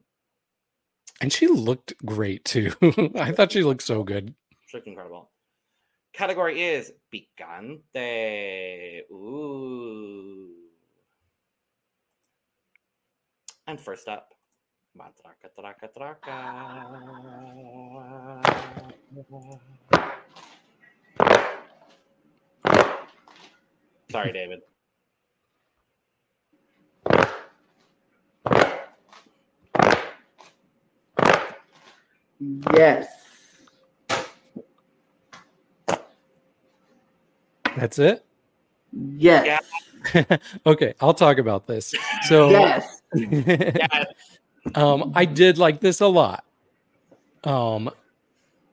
[1.21, 2.73] and she looked great too.
[3.17, 4.35] I thought she looked so good.
[4.67, 5.31] she looked incredible.
[6.13, 9.01] category is picante.
[9.11, 10.51] Ooh.
[13.67, 14.34] And first up,
[14.97, 16.35] matraca, traca, traca.
[24.11, 24.61] Sorry, David.
[32.75, 33.09] Yes.
[37.77, 38.25] That's it.
[38.93, 39.63] Yes.
[40.67, 41.95] okay, I'll talk about this.
[42.29, 43.01] So Yes.
[43.15, 44.05] Yeah,
[44.75, 46.45] um I did like this a lot.
[47.45, 47.91] Um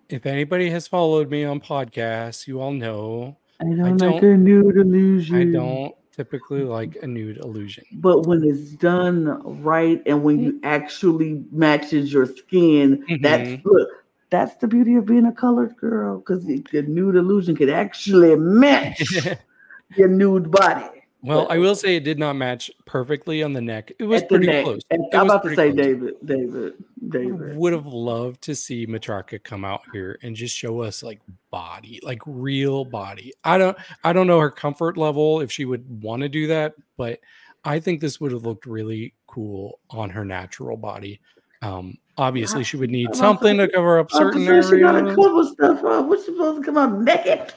[0.10, 4.38] if anybody has followed me on podcasts, you all know I don't, don't- like a
[4.38, 5.36] nude illusion.
[5.36, 7.86] I don't typically like a nude illusion.
[7.94, 9.26] But when it's done
[9.64, 13.66] right and when you actually matches your skin, that's Mhm.
[13.66, 13.90] look.
[14.30, 19.02] That's the beauty of being a colored girl, because the nude illusion can actually match
[19.98, 21.01] your nude body.
[21.24, 23.92] Well, I will say it did not match perfectly on the neck.
[24.00, 24.64] It was pretty neck.
[24.64, 24.82] close.
[24.90, 25.76] And I'm about to say, close.
[25.76, 26.74] David, David,
[27.10, 27.56] David.
[27.56, 31.20] would have loved to see Matraka come out here and just show us like
[31.52, 33.34] body, like real body.
[33.44, 36.74] I don't I don't know her comfort level if she would want to do that,
[36.98, 37.20] but
[37.64, 41.20] I think this would have looked really cool on her natural body.
[41.62, 45.00] Um obviously she would need I'm something to cover up I'm certain saying she gotta
[45.00, 46.06] areas, cover stuff up.
[46.08, 47.54] What's supposed to come out naked?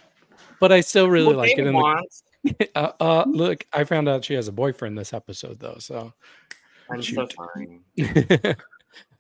[0.60, 2.23] but I still really Well, like it David in the wants.
[2.74, 6.12] uh, uh look, I found out she has a boyfriend this episode though, so
[6.90, 7.34] I'm so Shoot.
[7.34, 7.80] sorry.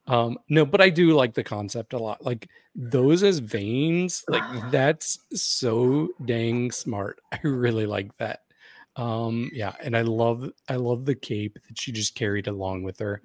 [0.06, 4.42] um no but i do like the concept a lot like those as veins like
[4.70, 8.40] that's so dang smart i really like that
[8.96, 12.98] um yeah and i love i love the cape that she just carried along with
[12.98, 13.20] her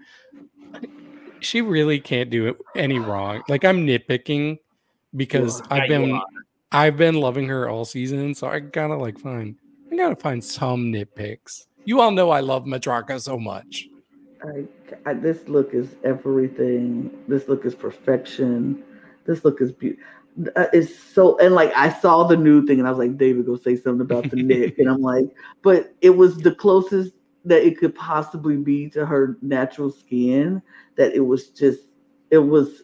[1.41, 4.57] she really can't do it any wrong like i'm nitpicking
[5.15, 6.21] because Yeah, i've been
[6.71, 9.68] i've been loving her all season so i gotta like find i
[9.99, 13.87] gotta find some nitpicks you all know i love matraka so much
[14.43, 14.65] I,
[15.05, 17.11] I, this look is everything.
[17.27, 18.83] This look is perfection.
[19.25, 20.05] This look is beautiful.
[20.55, 23.45] Uh, it's so and like I saw the new thing and I was like, David,
[23.45, 25.25] go say something about the neck, and I'm like,
[25.61, 27.13] but it was the closest
[27.45, 30.61] that it could possibly be to her natural skin.
[30.95, 31.81] That it was just,
[32.31, 32.83] it was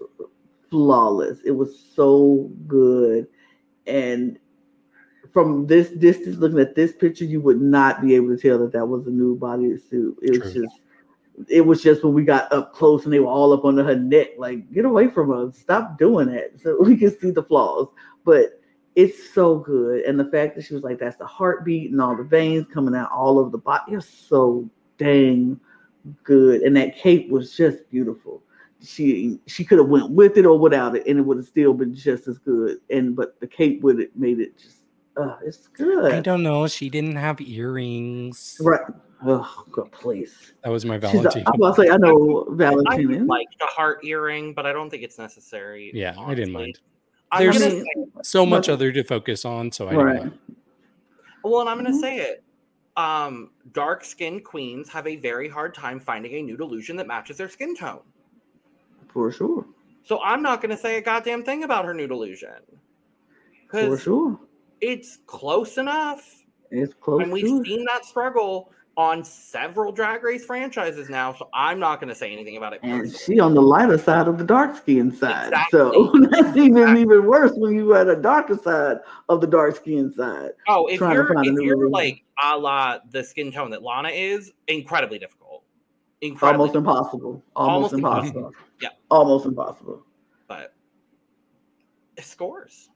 [0.70, 1.39] flawless.
[1.45, 3.28] It was so good,
[3.88, 4.38] and
[5.36, 8.71] from this distance, looking at this picture, you would not be able to tell that
[8.71, 10.15] that was a new bodysuit.
[10.21, 10.63] It was True.
[10.63, 10.79] just
[11.49, 13.97] it was just when we got up close and they were all up under her
[13.97, 16.57] neck, like, get away from us, stop doing that.
[16.63, 17.89] So we can see the flaws.
[18.23, 18.61] But
[18.95, 20.05] it's so good.
[20.05, 22.95] And the fact that she was like, that's the heartbeat and all the veins coming
[22.95, 23.91] out all over the body.
[23.91, 25.59] It was so dang
[26.23, 26.61] good.
[26.61, 28.41] And that cape was just beautiful.
[28.81, 31.73] She she could have went with it or without it, and it would have still
[31.73, 32.77] been just as good.
[32.89, 34.74] And but the cape with it made it just
[35.18, 36.11] uh it's good.
[36.13, 36.68] I don't know.
[36.68, 38.57] She didn't have earrings.
[38.61, 38.82] Right.
[39.26, 40.53] Oh God, please.
[40.63, 41.43] That was my Valentine.
[41.47, 43.07] I'm about to say I know Valentine.
[43.07, 43.24] would is.
[43.24, 45.91] like the heart earring, but I don't think it's necessary.
[45.93, 46.80] Yeah, I didn't mind.
[47.38, 50.20] There's gonna I mean, So much But- other to focus on, so I didn't right.
[50.20, 50.39] mind.
[51.43, 52.01] well, and I'm going to Mhm.
[52.01, 52.43] say it.
[52.97, 57.38] Um, dark skinned queens have a very hard time finding a nude illusion that matches
[57.38, 57.99] their skin tone.
[59.09, 59.66] For sure.
[60.03, 62.49] So I'm not going to say a goddamn thing about her nude illusion
[63.70, 64.39] For sure.
[64.82, 67.65] It's close enough, It's close and we've it.
[67.65, 71.34] seen that struggle on several Drag Race franchises now.
[71.34, 72.80] So I'm not going to say anything about it.
[72.82, 73.19] And personally.
[73.36, 75.51] she on the lighter side of the dark skin side.
[75.69, 76.28] So Exactly.
[76.43, 80.51] that's even even worse when you at a darker side of the dark skin side.
[80.69, 85.19] Oh, if you're if you're like a la the skin tone that Lana is, incredibly
[85.19, 85.63] difficult.
[86.21, 87.43] Incredibly, Almost impossible.
[87.53, 88.38] Almost, Almost impossible.
[88.47, 88.65] impossible.
[88.82, 88.89] Yeah.
[89.11, 90.05] Almost impossible.
[90.47, 90.73] but
[92.15, 92.89] it scores.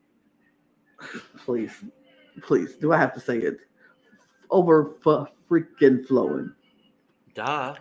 [1.45, 1.71] Please.
[2.41, 2.75] Please.
[2.75, 3.57] Do I have to say it?
[4.49, 6.53] Over for freaking flowing.
[7.35, 7.75] Duh.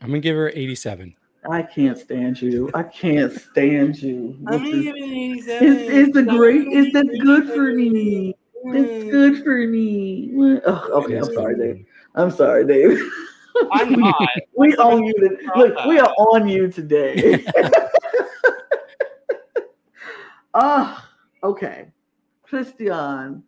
[0.00, 1.14] I'm gonna give her 87.
[1.50, 2.70] I can't stand you.
[2.72, 4.36] I can't stand you.
[4.46, 5.68] I'm This is- gonna give an 87.
[5.68, 8.36] It's, it's a great, it's that's good for me.
[8.64, 8.76] Mm.
[8.76, 10.30] It's good for me.
[10.66, 11.84] Oh, okay, I'm sorry, Dave.
[12.14, 13.02] I'm sorry, Dave.
[13.72, 14.28] I'm not.
[14.56, 15.12] we own you.
[15.14, 17.44] To, look, we are on you today.
[20.54, 21.08] Ah,
[21.42, 21.90] okay.
[22.52, 23.42] Cristian,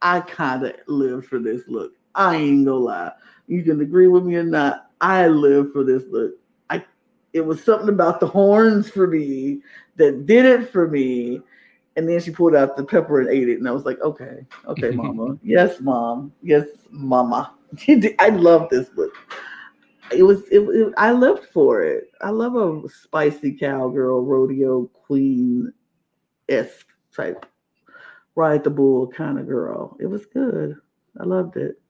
[0.00, 1.92] I kind of lived for this look.
[2.14, 3.12] I ain't gonna lie.
[3.46, 4.90] You can agree with me or not.
[5.00, 6.32] I lived for this look.
[6.70, 6.84] I
[7.32, 9.60] it was something about the horns for me
[9.96, 11.42] that did it for me.
[11.96, 14.46] And then she pulled out the pepper and ate it, and I was like, okay,
[14.66, 15.36] okay, mama.
[15.42, 16.32] yes, mom.
[16.42, 17.54] Yes, mama.
[18.18, 19.12] I love this look.
[20.10, 22.10] It was it, it I lived for it.
[22.22, 25.72] I love a spicy cowgirl rodeo queen
[26.48, 27.44] esque type
[28.38, 29.96] ride the bull kind of girl.
[30.00, 30.76] It was good.
[31.20, 31.80] I loved it.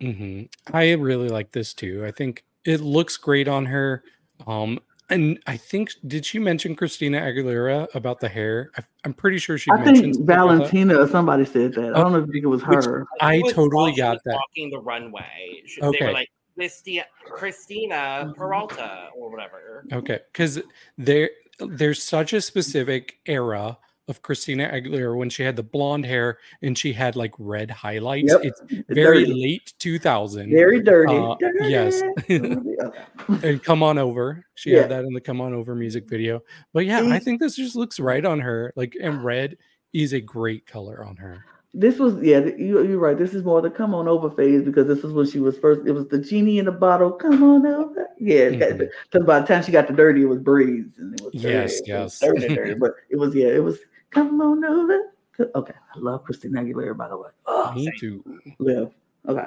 [0.00, 0.42] hmm
[0.72, 2.04] I really like this too.
[2.06, 4.04] I think it looks great on her.
[4.46, 4.78] Um,
[5.08, 8.70] and I think did she mention Christina Aguilera about the hair?
[8.76, 10.56] I, I'm pretty sure she I mentioned think something about that.
[10.56, 11.94] Valentina or somebody said that.
[11.94, 13.06] I don't know if it was her.
[13.20, 14.34] I was totally got was that.
[14.34, 15.62] Walking the runway.
[15.66, 16.06] She- They Okay.
[16.06, 18.36] were like Christi- Christina Mhm.
[18.36, 19.86] Peralta or whatever.
[19.92, 20.60] Okay, because
[20.98, 21.30] there
[21.60, 23.78] there's such a specific era
[24.08, 28.32] of Christina Aguilera when she had the blonde hair and she had like red highlights.
[28.32, 28.40] Yep.
[28.44, 29.42] It's very Dirty.
[29.42, 30.50] late 2000.
[30.50, 31.14] Very dirty.
[31.14, 32.02] Uh, yes.
[33.42, 34.44] And come on over.
[34.54, 34.82] She Yeah.
[34.82, 36.42] had that in the come on over music video.
[36.74, 38.72] But yeah, I think this just looks right on her.
[38.76, 39.56] Like and red
[39.94, 41.44] is a great color on her.
[41.76, 43.16] This was yeah, you you're right.
[43.18, 45.80] This is more the come on over phase because this is when she was first.
[45.86, 47.10] It was the genie in the bottle.
[47.10, 48.08] Come on over.
[48.20, 48.90] Yeah, Mhm.
[49.10, 51.48] because by the time she got the dirty, it was braids and it was dirty.
[51.54, 52.20] Yes, yes.
[52.20, 52.74] dirty, dirty.
[52.78, 53.78] But it was yeah, it was
[54.14, 55.12] come on over.
[55.56, 57.30] Okay, I love Christina Aguilera by the way.
[57.46, 58.22] Oh, Me too.
[58.58, 58.92] live.
[59.28, 59.46] Okay,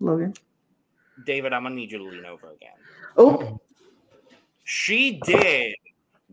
[0.00, 0.34] Logan.
[1.24, 2.74] David, I'm gonna need you to lean over again.
[3.16, 3.60] Oh,
[4.64, 5.74] She did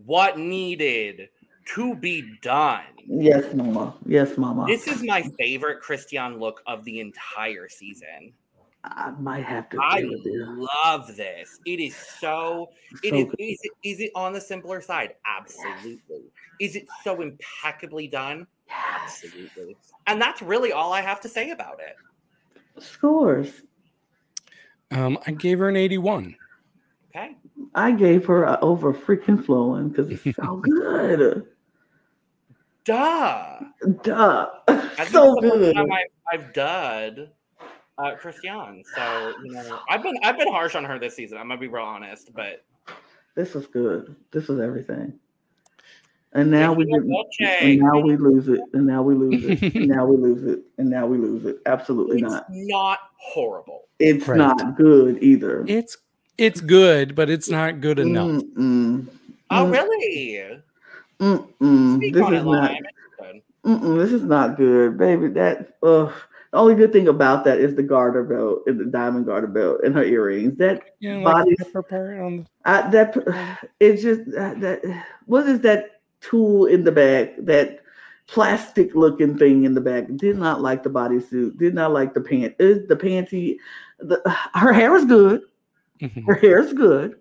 [0.05, 1.29] what needed
[1.75, 2.81] to be done.
[3.07, 3.95] yes, mama.
[4.05, 4.65] Yes, mama.
[4.67, 8.33] This is my favorite Cristian look of the entire season.
[8.85, 9.77] I might have to.
[9.81, 10.67] I agree with you.
[10.85, 11.59] love this.
[11.65, 12.69] It is so.
[13.01, 13.27] It So is.
[13.39, 15.15] Is it, is it on the simpler side?
[15.25, 16.23] Absolutely.
[16.59, 18.45] Is it so impeccably done?
[18.67, 19.23] Yes.
[19.23, 19.77] Absolutely.
[20.07, 21.95] And that's really all I have to say about it.
[22.83, 23.61] Scores.
[24.91, 26.35] Um, I gave her an 81.
[27.09, 27.37] Okay.
[27.75, 31.45] I gave her a over freaking flowing because it's so good.
[32.83, 33.59] Duh.
[34.03, 34.49] Duh.
[34.67, 34.75] I
[35.05, 35.75] think so it's the first good.
[35.75, 37.31] time I, I've dud
[37.97, 38.83] uh, Cristian.
[38.95, 41.37] So you know, I've been I've been harsh on her this season.
[41.37, 42.63] I'm gonna be real honest, but
[43.35, 44.15] This was good.
[44.31, 45.19] This was everything.
[46.35, 47.01] And now we get,
[47.61, 48.59] and now we lose it.
[48.73, 49.61] And now we lose it.
[49.75, 50.63] and now we lose it.
[50.79, 51.59] And now we lose it.
[51.67, 52.45] Absolutely it's not.
[52.49, 53.83] not horrible.
[53.99, 54.37] It's Right.
[54.37, 55.63] not good either.
[55.67, 55.95] It's
[56.39, 58.25] it's good, but it's not good enough.
[58.27, 59.07] Mm-mm.
[59.51, 60.57] Oh Mm, really?
[61.19, 62.11] Mm-mm.
[62.11, 62.71] This is not.
[63.63, 65.27] Mm-mm, this is not good, baby.
[65.29, 66.11] That ugh.
[66.53, 69.79] The only good thing about that is the garter belt and the diamond garter belt
[69.83, 70.55] and her earrings.
[70.59, 75.03] That Yeah, like Bodies- the upper part on the- I, that it's just that, that
[75.25, 77.33] what is that tool in the back?
[77.39, 77.79] That
[78.27, 80.05] plastic looking thing in the back.
[80.15, 81.57] Did not like the bodysuit.
[81.57, 82.53] Did not like the pant.
[82.59, 83.57] Is the panty?
[83.97, 84.21] The
[84.53, 85.41] her hair is good.
[86.01, 86.23] Mhm.
[86.27, 87.15] Her hair is good.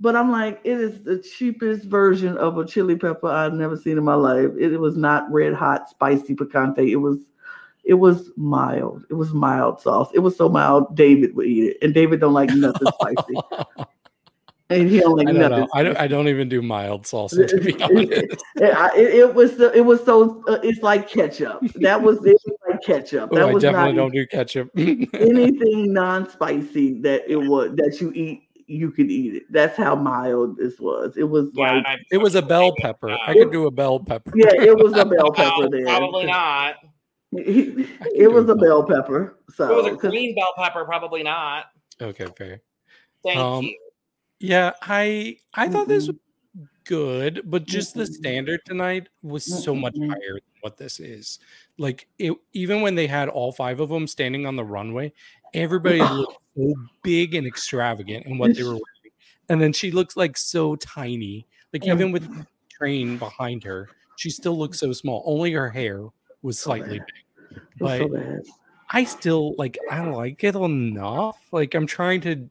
[0.00, 3.98] But I'm like, it is the cheapest version of a chili pepper I've never seen
[3.98, 4.50] in my life.
[4.58, 6.88] It, was not red hot, spicy picante.
[6.90, 7.18] It was,
[7.84, 9.04] it was mild.
[9.10, 10.10] It was mild sauce.
[10.14, 13.86] It was so mild David would eat it, and David don't like nothing spicy,
[14.70, 15.58] and he don't like I don't nothing.
[15.60, 15.68] know.
[15.74, 15.96] I don't.
[15.98, 18.12] I don't even do mild salsa to be honest.
[18.12, 21.60] It, it, it was it was so uh, it's like ketchup.
[21.76, 23.28] That was it was like ketchup.
[23.32, 24.70] Oh, That I was definitely not don't do ketchup.
[24.76, 28.40] anything non-spicy that it was that you eat.
[28.66, 29.42] You could eat it.
[29.52, 31.18] That's how mild this was.
[31.18, 33.10] It was Yeah, like I've- it was a bell pepper.
[33.10, 34.32] I could do a bell pepper.
[34.34, 35.84] yeah, it was a bell pepper there.
[35.84, 36.76] Probably not.
[37.46, 39.40] It, it was a bell pepper.
[39.48, 41.66] If it was a green bell pepper, probably not.
[42.00, 42.60] Okay, fair.
[43.24, 43.78] Thank Um, you.
[44.40, 46.16] Yeah, I I thought this was
[46.84, 48.12] good, but just the Mm-mm.
[48.12, 51.38] standard tonight was so much higher than what this is.
[51.78, 55.12] Like it, even when they had all five of them standing on the runway,
[55.54, 59.12] everybody looked so big and extravagant in what they were wearing,
[59.48, 61.46] and then she looks like so tiny.
[61.72, 65.22] Like even with the train behind her, she still looks so small.
[65.26, 66.02] Only her hair
[66.42, 67.06] was slightly bad.
[67.06, 67.23] big,
[67.56, 68.42] it was so but.
[68.90, 71.38] I still like I like it enough.
[71.52, 72.48] Like I'm trying to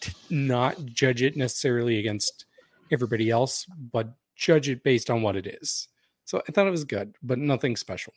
[0.00, 2.44] t- not judge it necessarily against
[2.92, 5.88] everybody else, but judge it based on what it is.
[6.24, 8.12] So I thought it was good, but nothing special.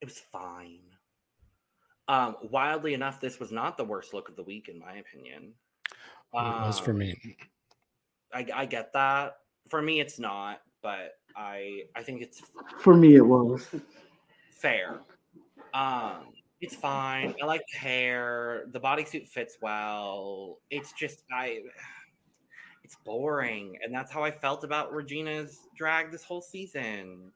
[0.00, 0.80] It was fine.
[2.08, 5.52] Um, wildly enough, this was not the worst look of the week, in my opinion.
[6.32, 7.36] it was for Um, me.
[8.32, 9.36] I, I get that.
[9.68, 12.42] For me, it's not, but I I think it's
[12.78, 13.66] For me, it was.
[14.50, 15.00] fair.
[15.74, 16.28] Um,
[16.60, 17.34] it's fine.
[17.40, 18.64] I like the hair.
[18.72, 20.58] The bodysuit fits well.
[20.70, 21.60] It's just I.
[22.84, 27.32] It's boring, and that's how I felt about Regina's drag this whole season.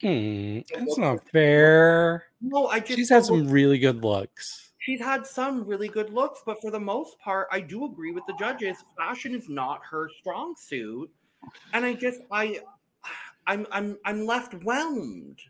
[0.00, 2.24] Hmm, that's not fair.
[2.40, 4.72] No, I just She's had some really good looks.
[4.78, 8.24] she's had some really good looks, but for the most part, I do agree with
[8.26, 8.76] the judges.
[8.96, 11.10] Fashion is not her strong suit,
[11.72, 12.60] and I just I
[13.46, 15.40] I'm I'm I'm left whelmed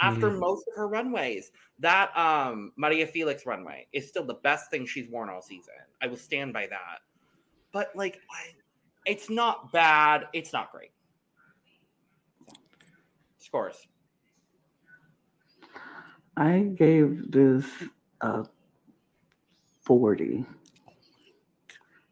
[0.00, 0.38] after Mhm.
[0.40, 1.50] most of her runways.
[1.78, 5.74] That um Maria Felix runway is still the best thing she's worn all season.
[6.02, 6.98] I will stand by that.
[7.72, 8.54] But like I,
[9.04, 10.90] it's not bad, it's not great.
[13.38, 13.86] Scores.
[16.36, 17.66] I gave this
[18.20, 18.44] a
[19.82, 20.44] 40.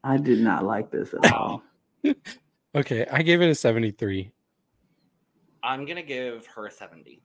[0.02, 1.62] I did not like this at all.
[2.76, 4.32] Okay, I gave it a 73.
[5.64, 7.22] I'm gonna give her a 70.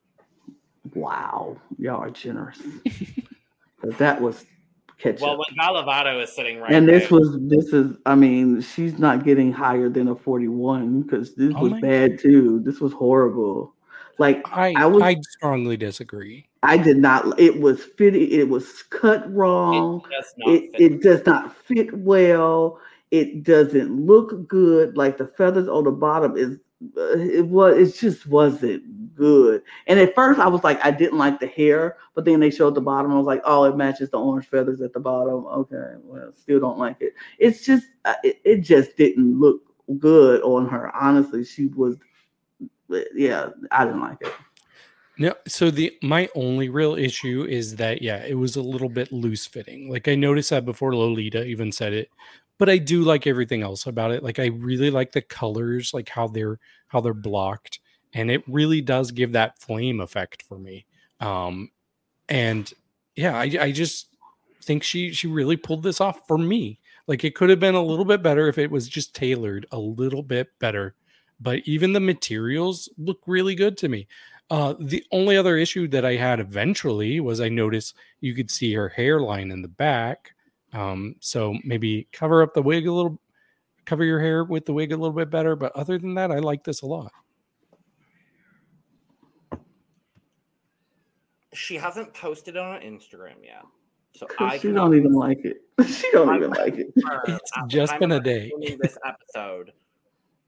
[0.96, 1.58] Wow.
[1.78, 2.60] Y'all are generous.
[3.82, 4.46] but that was
[4.98, 5.22] ketchup.
[5.22, 8.98] Well, when Gala Varo is sitting right and this was this is I mean, she's
[8.98, 12.62] not getting higher than a 41 because this Oh was my bad too.
[12.62, 13.76] This was horrible.
[14.18, 16.48] Like I I I, strongly disagree.
[16.64, 20.02] I did not it was fitting, it was cut wrong.
[20.06, 20.82] it does not it, fit.
[20.82, 22.80] it does not fit well.
[23.12, 24.96] It doesn't look good.
[24.96, 26.58] Like the feathers on the bottom is
[26.96, 29.62] it was it just wasn't good.
[29.88, 32.76] And at first I was like I didn't like the hair, but then they showed
[32.76, 33.12] the bottom.
[33.12, 35.46] I was like, oh, it matches the orange feathers at the bottom.
[35.46, 37.14] Okay, well, still don't like it.
[37.38, 39.62] It's just uh, it, it just didn't look
[39.98, 40.96] good on her.
[40.96, 41.98] Honestly, she was
[43.14, 44.34] yeah, I didn't like it.
[45.18, 49.12] No, so the my only real issue is that yeah, it was a little bit
[49.12, 49.90] loose fitting.
[49.90, 52.10] Like I noticed that before Lolita even said it,
[52.60, 54.24] but I do like everything else about it.
[54.24, 57.80] Like I really like the colors, like how they're how they're blocked,
[58.14, 60.86] and it really does give that flame effect for me.
[61.22, 61.72] Um,
[62.30, 62.72] and
[63.16, 64.10] yeah, I I just
[64.64, 66.80] think she she really pulled this off for me.
[67.08, 69.80] Like it could have been a little bit better if it was just tailored a
[69.80, 70.96] little bit better,
[71.40, 74.08] but even the materials look really good to me.
[74.52, 78.74] Uh, the only other issue that I had eventually was I noticed you could see
[78.74, 80.34] her hairline in the back.
[80.74, 83.20] Um, so maybe cover up the wig a little,
[83.86, 85.56] cover your hair with the wig a little bit better.
[85.56, 87.12] But other than that, I like this a lot.
[91.54, 93.64] she hasn't posted on Instagram yet.
[94.16, 95.62] So I she don't even like it.
[95.88, 96.92] She don't even like it.
[96.96, 98.52] It's at the just time been a day.
[98.82, 99.72] This episode,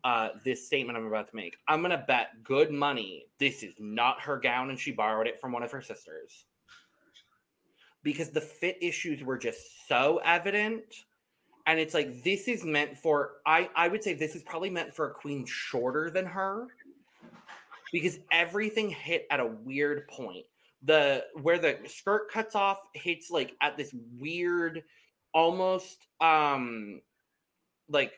[0.03, 1.55] uh, this statement I'm about to make.
[1.67, 5.51] I'm gonna bet good money this is not her gown, and she borrowed it from
[5.53, 6.45] one of her sisters.
[8.03, 10.83] Because the fit issues were just so evident,
[11.67, 13.33] and it's like this is meant for.
[13.45, 16.67] I I would say this is probably meant for a queen shorter than her,
[17.91, 20.45] because everything hit at a weird point.
[20.83, 24.83] The where the skirt cuts off hits like at this weird
[25.33, 27.01] almost um
[27.87, 28.13] like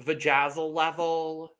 [0.00, 1.52] vajazzle level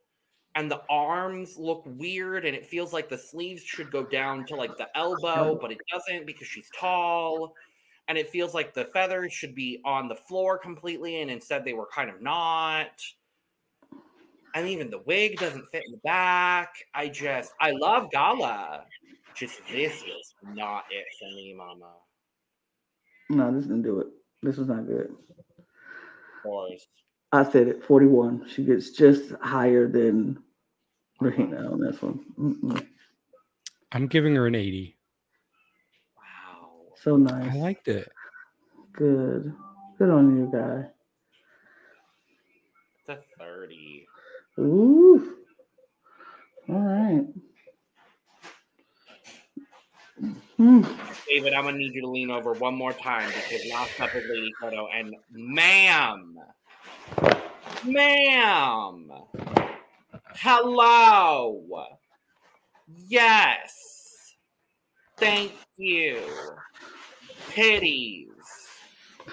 [0.57, 4.57] and the arms look weird and it feels like the sleeves should go down to
[4.57, 7.55] like the elbow but it doesn't because she's tall
[8.11, 11.75] and it feels like the feathers should be on the floor completely and instead they
[11.75, 13.01] were kind of not.
[14.57, 16.75] And even the wig doesn't fit in the back.
[16.93, 18.83] I just i love gala.
[19.37, 21.93] Just this is not it for me mama.
[23.29, 24.09] No, this didn't do it.
[24.43, 25.15] This was not good.
[25.59, 26.85] of course
[27.33, 28.49] I said it, 41.
[28.49, 30.43] She gets just higher than
[31.21, 32.21] Regina on this one.
[32.39, 32.87] Mm-mm.
[33.93, 34.97] I'm giving her an 80.
[36.17, 36.71] wow
[37.03, 37.53] So nice.
[37.53, 38.11] I liked it.
[38.93, 39.53] Good.
[39.99, 40.87] Good on you, guy.
[43.09, 44.07] it's a 30
[44.59, 45.37] Ooh.
[46.69, 47.25] All right.
[50.57, 50.83] Hmm.
[51.27, 54.25] David, I'm gonna need you to lean over one more time because last up is
[54.29, 56.37] Lady Kero and ma'am,
[57.85, 59.11] ma'am,
[60.35, 61.87] hello,
[63.09, 64.35] yes,
[65.17, 66.21] thank you,
[67.51, 68.29] pities.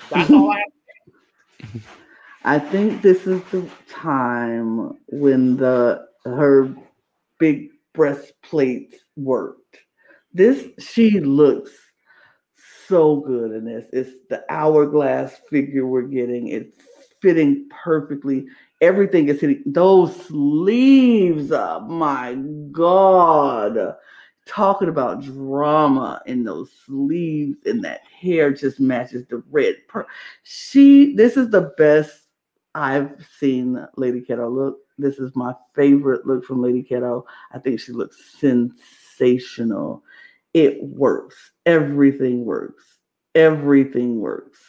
[0.10, 1.82] That's all I have.
[2.44, 6.74] I think this is the time when the her
[7.40, 9.80] big breastplate worked.
[10.34, 11.72] This she looks
[12.88, 13.86] so good in this.
[13.92, 16.48] It's the hourglass figure we're getting.
[16.48, 16.78] It's
[17.22, 18.46] fitting perfectly.
[18.82, 21.52] Everything is hitting those sleeves.
[21.52, 22.36] Oh my
[22.72, 23.96] god.
[24.46, 29.76] Talking about drama in those sleeves and that hair just matches the red.
[29.88, 30.08] Per-
[30.44, 32.28] she this is the best
[32.76, 34.78] I've seen Lady Kero look.
[34.98, 37.24] This is my favorite look from Lady Kero.
[37.52, 40.04] I think she looks sensational.
[40.54, 41.52] It works.
[41.66, 43.00] Everything works.
[43.36, 44.60] Everything works.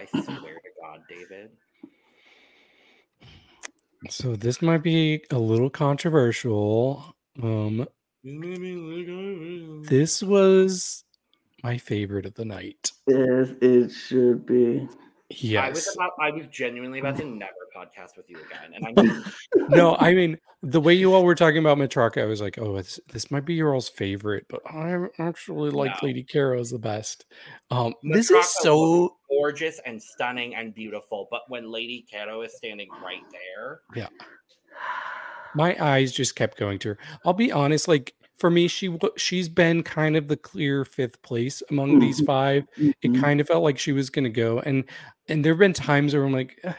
[0.00, 1.50] I swear to God, David.
[4.08, 7.14] So this might be a little controversial.
[7.42, 7.86] Um,
[9.82, 11.04] this was
[11.62, 12.92] my favorite of the night.
[13.06, 14.88] Yes, it should be.
[15.30, 15.94] I was Yes.
[15.94, 19.24] about, I was genuinely about to never podcast with you again, and I mean,
[19.68, 22.76] no, I mean the way you all were talking about Matraka, I was like, oh,
[22.76, 26.08] this, this might be your all's favorite, but I actually like No.
[26.08, 27.24] Lady Kero's the best.
[27.70, 31.28] Um, this is so gorgeous and stunning and beautiful.
[31.30, 34.08] But when Lady Kero is standing right there, Yeah.
[35.54, 36.98] my eyes just kept going to her.
[37.24, 41.62] I'll be honest, like for me, she she's been kind of the clear fifth place
[41.70, 42.26] among these Mhm.
[42.26, 42.66] five.
[43.02, 44.84] It kind of felt like she was gonna go, and
[45.28, 46.74] and there have been times where I'm like, "Uh,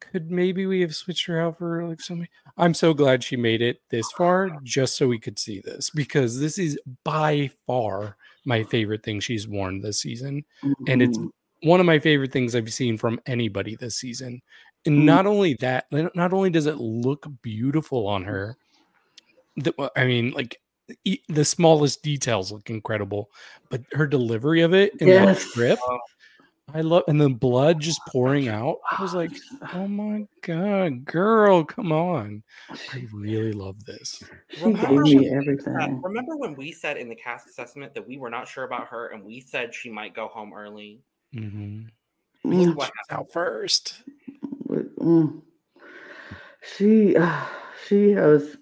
[0.00, 2.28] could maybe we have switched her out for like something?
[2.58, 6.40] I'm so glad she made it this far just so we could see this because
[6.40, 10.44] this is by far my favorite thing she's worn this season
[10.86, 11.30] and it's Mhm.
[11.62, 14.42] one of my favorite things I've seen from anybody this season.
[14.86, 15.06] And Mm.
[15.06, 18.56] not only that, not only does it look beautiful on her,
[19.56, 20.61] the, I mean, like
[21.28, 23.30] the smallest details look incredible,
[23.70, 25.42] but her delivery of it in that Yes.
[25.50, 25.78] strip,
[26.74, 28.78] I love, and the blood just pouring out.
[28.96, 29.32] I was like,
[29.74, 32.42] oh my god, girl, come on!
[32.92, 34.22] I really love this.
[34.54, 36.00] She Remember gave when me we said- everything.
[36.04, 39.08] remember when we said in the cast assessment that we were not sure about her
[39.08, 41.00] and we said she might go home early?
[41.32, 41.82] hmm
[42.44, 42.74] Mm.
[42.74, 44.02] What Out first.
[44.68, 45.42] Mm.
[46.76, 47.16] She,
[47.86, 48.56] she has.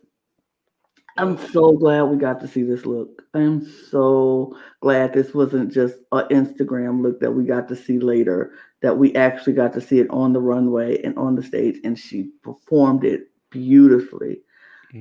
[1.21, 3.23] I'm so glad we got to see this look.
[3.35, 8.53] I'm so glad this wasn't just an Instagram look that we got to see later.
[8.83, 11.99] That we actually got to see it on the runway and on the stage, and
[11.99, 14.41] she performed it beautifully.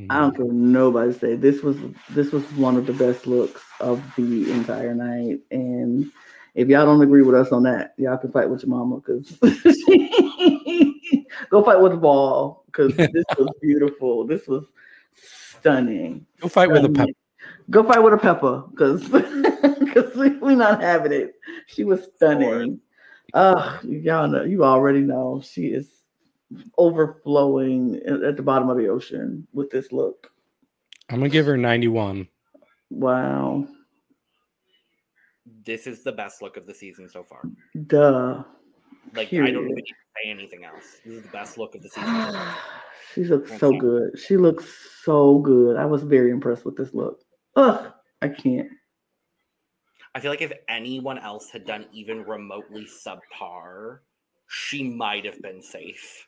[0.10, 0.60] I don't care what mm.
[0.60, 1.36] nobody say.
[1.36, 1.78] This was
[2.12, 5.40] this was one of the best looks of the entire night.
[5.50, 6.12] And
[6.54, 9.32] if y'all don't agree with us on that, y'all can fight with your mama because
[11.50, 14.28] go fight with the ball because this was beautiful.
[14.28, 14.66] This was
[15.60, 16.26] stunning.
[16.40, 17.12] Go fight with a pepper.
[17.70, 21.36] Go fight with a pepper because because we, we not having it.
[21.68, 22.80] She was stunning.
[23.34, 25.90] Uh, y'all know you already know she is
[26.78, 30.32] overflowing at at the bottom of the ocean with this look.
[31.10, 32.28] I'm gonna give her 91.
[32.90, 33.68] Wow.
[35.66, 37.42] This is the best look of the season so far.
[37.88, 38.44] Duh.
[39.14, 39.56] Like I don't Period.
[39.56, 39.94] even need to
[40.24, 41.00] say anything else.
[41.04, 42.36] This is the best look of the season.
[43.26, 43.48] so far.
[43.48, 44.20] she looks so good.
[44.20, 44.66] She looks
[45.04, 45.78] so good.
[45.78, 47.20] I was very impressed with this look.
[47.56, 47.92] Ugh,
[48.22, 48.70] I can't.
[50.16, 54.00] I feel like if anyone else had done even remotely subpar,
[54.48, 56.28] she might have been safe.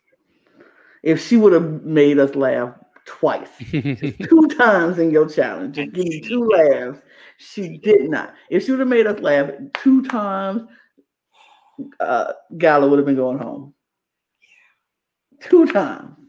[1.04, 2.76] If she would have made us laugh
[3.06, 7.00] twice, two times in your challenge, just And give me she two laughs.
[7.38, 8.36] She did not.
[8.50, 10.64] If she would have made us laugh two times,
[12.00, 13.74] uh, Gala would have been going home.
[15.42, 16.21] Two times.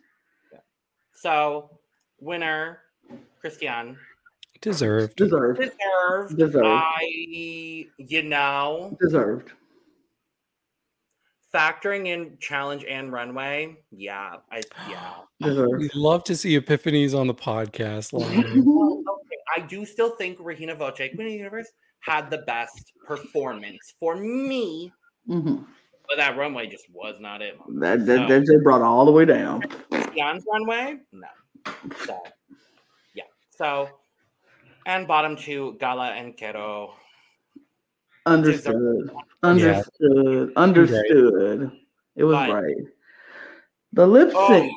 [1.26, 1.70] So,
[2.20, 2.78] winner,
[3.44, 3.96] Cristian,
[4.60, 5.14] Deserved.
[5.16, 5.60] Deserved.
[5.60, 6.36] deserved.
[6.36, 6.66] Deserved.
[6.66, 7.04] I,
[7.98, 9.52] you know, Deserved.
[11.54, 15.14] factoring in challenge and runway, yeah, I yeah.
[15.48, 15.78] Deserved.
[15.80, 18.12] We'd love to see epiphanies on the podcast.
[19.12, 21.68] Okay, I do still think Regina Voce, Queen of the Universe,
[22.00, 24.92] had the best performance for me,
[25.28, 25.64] Mhm.
[26.08, 27.56] but that runway just was not it.
[27.80, 29.62] That, that, that just brought all the way down.
[30.16, 31.26] Jan's runway, no.
[32.04, 32.22] So,
[33.14, 33.24] yeah.
[33.50, 33.88] So,
[34.86, 36.90] and bottom two, Gala and Kero.
[38.26, 39.10] Understood.
[39.42, 40.52] Understood.
[40.56, 41.72] Understood.
[42.16, 42.76] It was But- right.
[43.94, 44.48] The lip Oh.
[44.48, 44.72] sync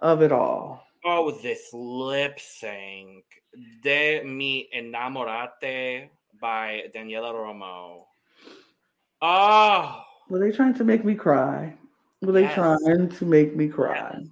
[0.00, 0.86] of it all.
[1.04, 3.24] Oh, this lip sync.
[3.82, 6.08] De mi enamorate
[6.40, 8.06] by Daniela Romo.
[9.22, 11.76] Oh, Were they trying to make me cry?
[12.22, 12.54] Were they Yes.
[12.54, 14.24] trying to make me cry?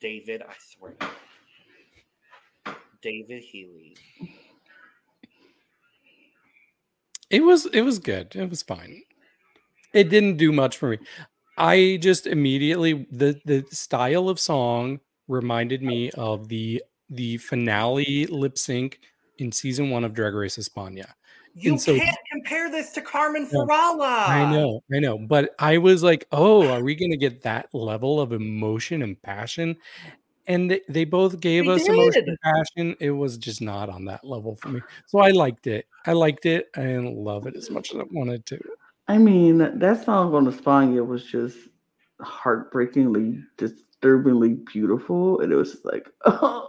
[0.00, 0.96] David, I swear.
[3.02, 3.96] David Healy.
[7.30, 8.34] It was it was good.
[8.36, 9.02] It was fine.
[9.92, 10.98] It didn't do much for me.
[11.56, 18.58] I just immediately the the style of song reminded me of the the finale lip
[18.58, 19.00] sync
[19.38, 21.12] in season one of Drag Race España.
[21.58, 24.28] You so- can't compare this to Carmen No, Farala.
[24.28, 28.20] I know, I know, but I was like, oh, are we gonna get that level
[28.20, 29.76] of emotion and passion?
[30.46, 32.96] And they, they both gave They us emotion and passion.
[33.00, 34.80] It was just not on that level for me.
[35.06, 35.86] So I liked it.
[36.04, 36.68] I liked it.
[36.76, 38.60] I didn't love it as much as I wanted to.
[39.08, 41.56] I mean, that song on Espana was just
[42.20, 45.40] heartbreakingly, disturbingly beautiful.
[45.40, 46.68] And it was like, oh,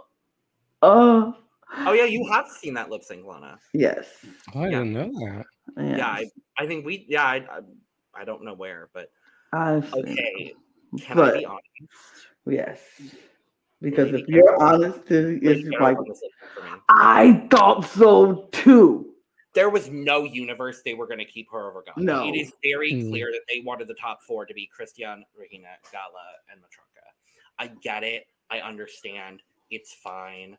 [0.82, 1.34] oh,
[1.76, 3.58] Oh yeah, you have seen that lip sync, Lana.
[3.74, 4.06] yes.
[4.54, 4.78] Oh, I Yeah.
[4.78, 5.44] didn't know that.
[5.76, 5.98] yes.
[5.98, 6.26] Yeah, I,
[6.58, 7.04] I think we.
[7.08, 7.60] Yeah, I, I,
[8.14, 9.10] I don't know where, but
[9.52, 10.54] I've seen okay.
[11.00, 11.66] Can But- I be honest?
[12.46, 12.80] Yes.
[13.80, 16.80] Because Lady if you're Gaga- honest, then it's like, won this lip sync for me.
[16.88, 19.04] I thought so too.
[19.54, 22.02] There was no universe they were going to keep her over Gala.
[22.04, 22.26] No.
[22.28, 23.10] It is very Mm.
[23.10, 27.04] clear that they wanted the top four to be Cristian, Regina, Gala, and Matraka.
[27.58, 28.26] I get it.
[28.50, 29.42] I understand.
[29.70, 30.56] It's fine.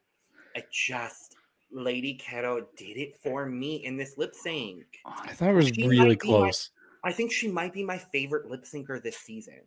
[0.55, 1.35] I just
[1.71, 4.85] Lady Kero did it for me in this lip sync.
[5.05, 6.71] Oh, I thought it was She really might be my- close.
[7.03, 9.59] I think she might be my favorite lip syncer this season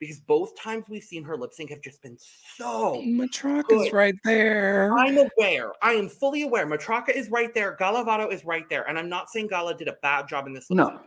[0.00, 2.16] because both times we've seen her lip sync have just been
[2.56, 3.00] so.
[3.06, 3.92] Matraka's good.
[3.92, 4.92] right there.
[4.98, 5.72] I'm aware.
[5.82, 6.66] I am fully aware.
[6.66, 7.76] Matraka is right there.
[7.78, 8.88] Gala Varo is right there.
[8.88, 11.00] And I'm not saying Gala did a bad job in this lip No.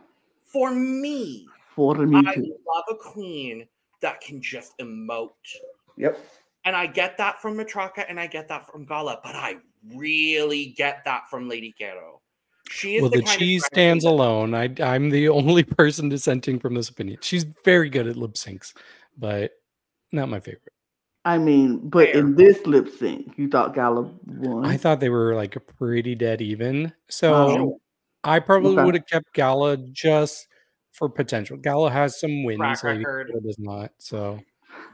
[0.46, 2.56] For me, for me I too.
[2.66, 3.66] love a queen
[4.00, 5.30] that can just emote.
[5.98, 6.18] Yep.
[6.64, 9.56] And I get that from Matraka and I get that from Gala, but I
[9.94, 12.20] really get that from Lady Kero.
[12.70, 14.54] She is well, the, the cheese stands alone.
[14.54, 17.18] I, I'm the only person dissenting from this opinion.
[17.20, 18.72] She's very good at lip syncs,
[19.18, 19.52] but
[20.12, 20.72] not my favorite.
[21.26, 22.20] I mean, but Fair.
[22.20, 24.64] in this lip sync, you thought Gala won.
[24.64, 26.92] I thought they were like pretty dead even.
[27.08, 27.80] So Oh,
[28.24, 28.84] I probably Okay.
[28.84, 30.46] would have kept Gala just
[30.92, 31.56] for potential.
[31.56, 32.58] Gala has some wins.
[32.58, 33.28] Track Lady record.
[33.28, 33.92] Gaga does not.
[33.98, 34.40] So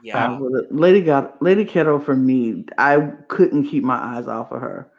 [0.03, 0.27] Yeah.
[0.35, 2.65] I would've- Lady got Lady Kero for me.
[2.79, 4.91] I couldn't keep my eyes off of her,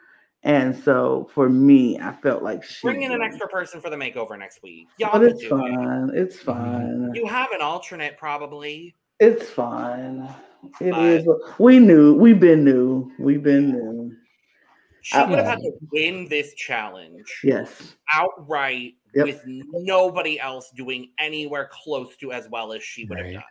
[0.42, 2.86] and so for me, I felt like she.
[2.86, 4.88] Bring in an extra person for the makeover next week.
[4.98, 5.50] Y'all But it's do it.
[5.74, 6.10] fine.
[6.14, 7.10] It's fine.
[7.14, 8.94] You have an alternate, probably.
[9.20, 10.28] It's fine.
[10.80, 11.26] It But- is.
[11.58, 12.14] We knew.
[12.14, 13.10] We've been new.
[13.18, 14.12] We've been new.
[15.04, 17.96] She I- would have had to win this challenge Yes.
[18.14, 19.26] outright Yep.
[19.26, 23.34] with nobody else doing anywhere close to as well as she would have Right.
[23.34, 23.42] done.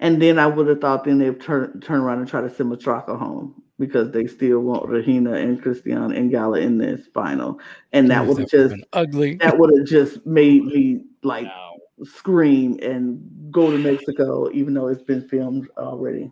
[0.00, 2.70] And then I would have thought then they'd turn turn around and try to send
[2.70, 7.60] Matraka home because they still want Regina and Cristian and Gala in this final,
[7.92, 9.34] and that Yes, would have just been ugly.
[9.36, 11.76] that would have just made me like No.
[12.04, 13.20] scream and
[13.50, 16.30] go to Mexico, even though it's been filmed already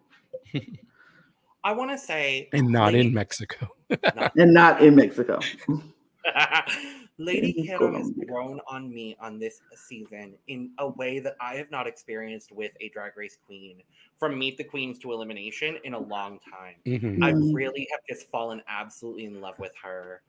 [1.65, 3.69] I want to say, and not Lady- in Mexico.
[4.37, 5.41] and not in Mexico.
[7.19, 11.57] Lady In Kero has grown on me on this season in a way that I
[11.57, 13.83] have not experienced with a Drag Race queen
[14.19, 16.83] from Meet the Queens to Elimination in a long time.
[16.87, 17.19] Mhm.
[17.21, 17.55] I Mhm.
[17.55, 20.23] really have just fallen absolutely in love with her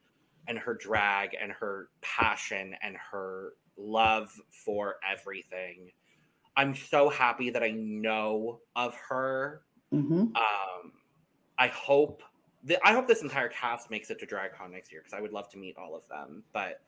[0.47, 5.91] and her drag and her passion and her love for everything.
[6.57, 9.65] I'm so happy that I know of her.
[9.91, 10.93] hmm Um,
[11.57, 12.23] I hope
[12.67, 15.31] th- I hope this entire cast makes it to DragCon next year because I would
[15.31, 16.43] love to meet all of them.
[16.53, 16.81] But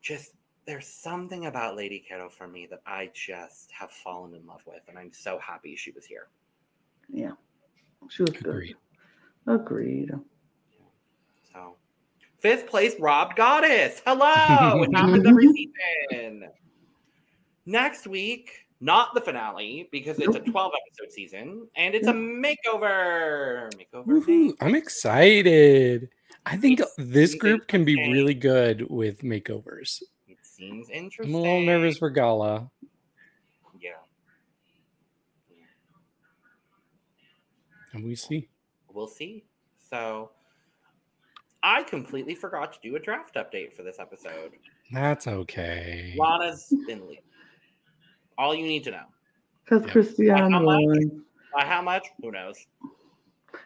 [0.00, 0.32] just
[0.66, 4.82] there's something about Lady Kero for me that I just have fallen in love with,
[4.88, 6.28] and I'm so happy she was here.
[7.08, 7.32] Yeah,
[8.08, 8.46] she was good.
[8.46, 8.76] Agreed.
[9.46, 10.10] Agreed.
[11.52, 11.76] So,
[12.38, 14.02] fifth place, Rob Goddess.
[14.06, 16.48] Hello, it happens every season.
[17.66, 23.70] Next week, not the finale because it's a 12 episode season and it's a makeover.
[23.74, 24.06] Makeover.
[24.06, 24.54] Woohoo.
[24.60, 26.08] I'm excited.
[26.46, 30.02] I think It's- this group can be really good with makeovers.
[30.26, 31.34] It seems interesting.
[31.34, 32.70] I'm a little nervous for Gala.
[33.78, 33.90] Yeah.
[35.50, 35.64] Yeah.
[37.92, 38.48] And we see.
[38.92, 39.44] We'll see.
[39.90, 40.30] So,
[41.62, 44.52] I completely forgot to do a draft update for this episode.
[44.92, 46.14] That's okay.
[46.18, 47.20] Lana's the lead.
[48.40, 49.04] All you need to know.
[49.64, 49.92] Because Yeah.
[49.92, 50.80] Cristian How much?
[50.82, 51.24] won.
[51.52, 52.06] By how much?
[52.22, 52.56] Who knows?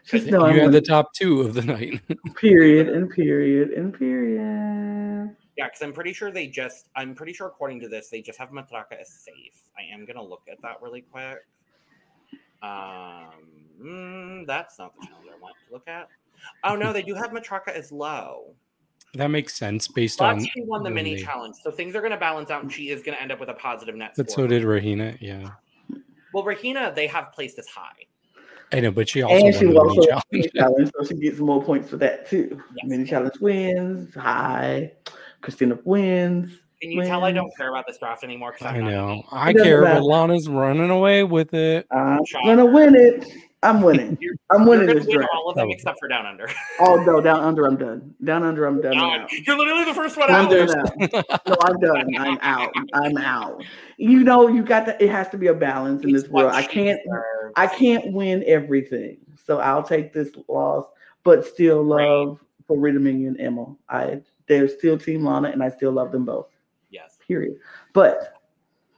[0.04, 2.00] Just You know I'm had the top two of the night.
[2.34, 5.36] period and period and period.
[5.56, 8.36] Yeah, because I'm pretty sure they just, I'm pretty sure according to this, they just
[8.40, 9.62] have Matraka as safe.
[9.78, 11.38] I am going to look at that really quick.
[12.60, 13.30] Um,
[13.80, 16.08] mm, that's not the challenge I want to look at.
[16.64, 18.56] Oh, no, they do have Matraka as low.
[19.14, 20.44] That makes sense based But on.
[20.44, 21.56] she won the mini they- challenge.
[21.62, 23.48] So things are going to balance out and she is going to end up with
[23.48, 24.44] a positive net But score.
[24.44, 25.16] so did Regina.
[25.20, 25.50] Yeah.
[26.32, 27.92] Well, Regina, they have placed as high.
[28.72, 30.72] I know, but she also and she won will the also mini the challenge.
[30.72, 32.60] mini challenge, so she gets more points for that too.
[32.76, 32.86] Yes.
[32.88, 34.12] Mini challenge wins.
[34.16, 34.92] Hi.
[35.42, 36.50] Christina wins.
[36.82, 38.52] Can you tell I don't care about this draft anymore?
[38.52, 39.22] 'cause I'm I know.
[39.30, 40.00] I care, matter.
[40.00, 41.86] but Lana's running away with it.
[41.92, 42.46] I'm Shocker.
[42.46, 43.24] gonna win it.
[43.68, 44.16] I'm winning.
[44.20, 45.30] You're- I'm winning this to win draft.
[45.34, 46.48] all of them except for Down Under.
[46.80, 48.14] Oh no, down under I'm done.
[48.24, 48.92] Down under I'm done.
[48.92, 49.26] Down- now.
[49.46, 50.50] You're literally the first one I'm out.
[50.50, 51.08] done.
[51.46, 52.14] No, I'm done.
[52.18, 52.72] I'm out.
[52.94, 53.64] I'm out.
[53.96, 55.02] You know, you got to.
[55.02, 56.52] It has to be a balance in It's this world.
[56.52, 57.00] I can't.
[57.04, 57.52] deserves.
[57.56, 60.84] I can't win everything, so I'll take this loss,
[61.22, 62.04] but still Right.
[62.08, 63.74] love for Rita Minion and Emma.
[63.88, 66.48] I they're still Team Lana, and I still love them both.
[66.90, 67.16] Yes.
[67.26, 67.56] Period.
[67.92, 68.34] But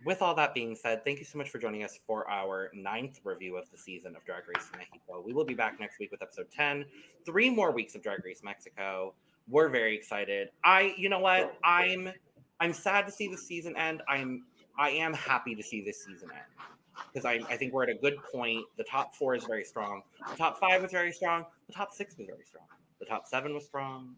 [0.07, 3.19] With all that being said, thank you so much for joining us for our ninth
[3.25, 5.21] review of the season of Drag Race Mexico.
[5.21, 6.85] We will be back next week with episode 10.
[7.25, 9.15] Three more weeks of Drag Race Mexico.
[9.49, 10.51] We're very excited.
[10.65, 11.59] I, you know what?
[11.65, 12.13] I'm,
[12.61, 14.01] I'm sad to see the season end.
[14.09, 14.45] I'm,
[14.79, 16.69] I am happy to see this season end
[17.13, 18.65] because I, I think we're at a good point.
[18.77, 20.03] The top four is very strong.
[20.31, 21.47] The top five was very strong.
[21.67, 22.67] The top six was very strong.
[23.01, 24.15] The top seven was strong.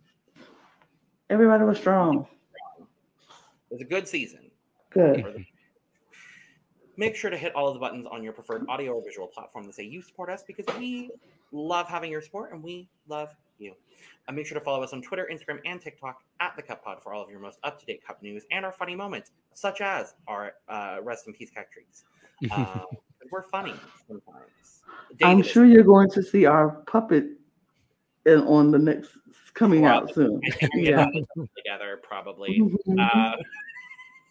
[1.31, 2.27] everybody was strong.
[2.79, 2.87] It
[3.71, 4.51] was a good season.
[4.91, 5.47] Good.
[6.99, 9.67] Make sure to hit all of the buttons on your preferred audio or visual platform
[9.67, 11.11] that say you support us because we
[11.53, 13.73] love having your support and we love you.
[14.27, 17.01] And make sure to follow us on Twitter, Instagram, and TikTok at the Cup Pod
[17.01, 19.81] for all of your most up to date cup news and our funny moments, such
[19.81, 22.03] as our uh, rest in peace cat treats.
[22.53, 22.85] Um,
[23.31, 23.75] we're funny
[24.09, 24.81] sometimes.
[25.23, 27.27] I'm sure you're going to see our puppet
[28.27, 29.11] in, on the next
[29.55, 30.41] coming out soon.
[30.47, 30.97] I think we're Yeah.
[30.97, 32.61] gonna put it together probably.
[32.61, 32.77] Mhm.
[33.15, 33.37] Uh,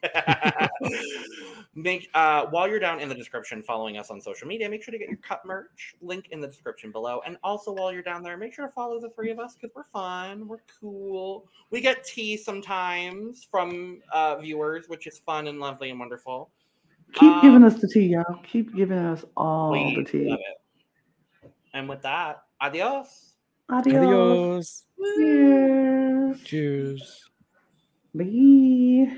[1.75, 4.91] make uh, while you're down in the description following us on social media, make sure
[4.91, 7.21] to get your cup merch link in the description below.
[7.25, 9.75] And also while you're down there, make sure to follow the three of us because
[9.75, 11.47] we're fun, we're cool.
[11.71, 16.49] We get tea sometimes from uh, viewers, which is fun and lovely and wonderful.
[17.13, 18.39] Keep Um, giving us the tea, y'all.
[18.43, 20.29] Keep giving us all the tea.
[20.29, 21.51] love it.
[21.73, 23.35] And with that, adios.
[23.69, 23.97] Adios.
[23.97, 24.83] Adios.
[25.15, 26.41] Cheers.
[26.43, 27.29] Cheers.
[28.15, 29.17] Bye.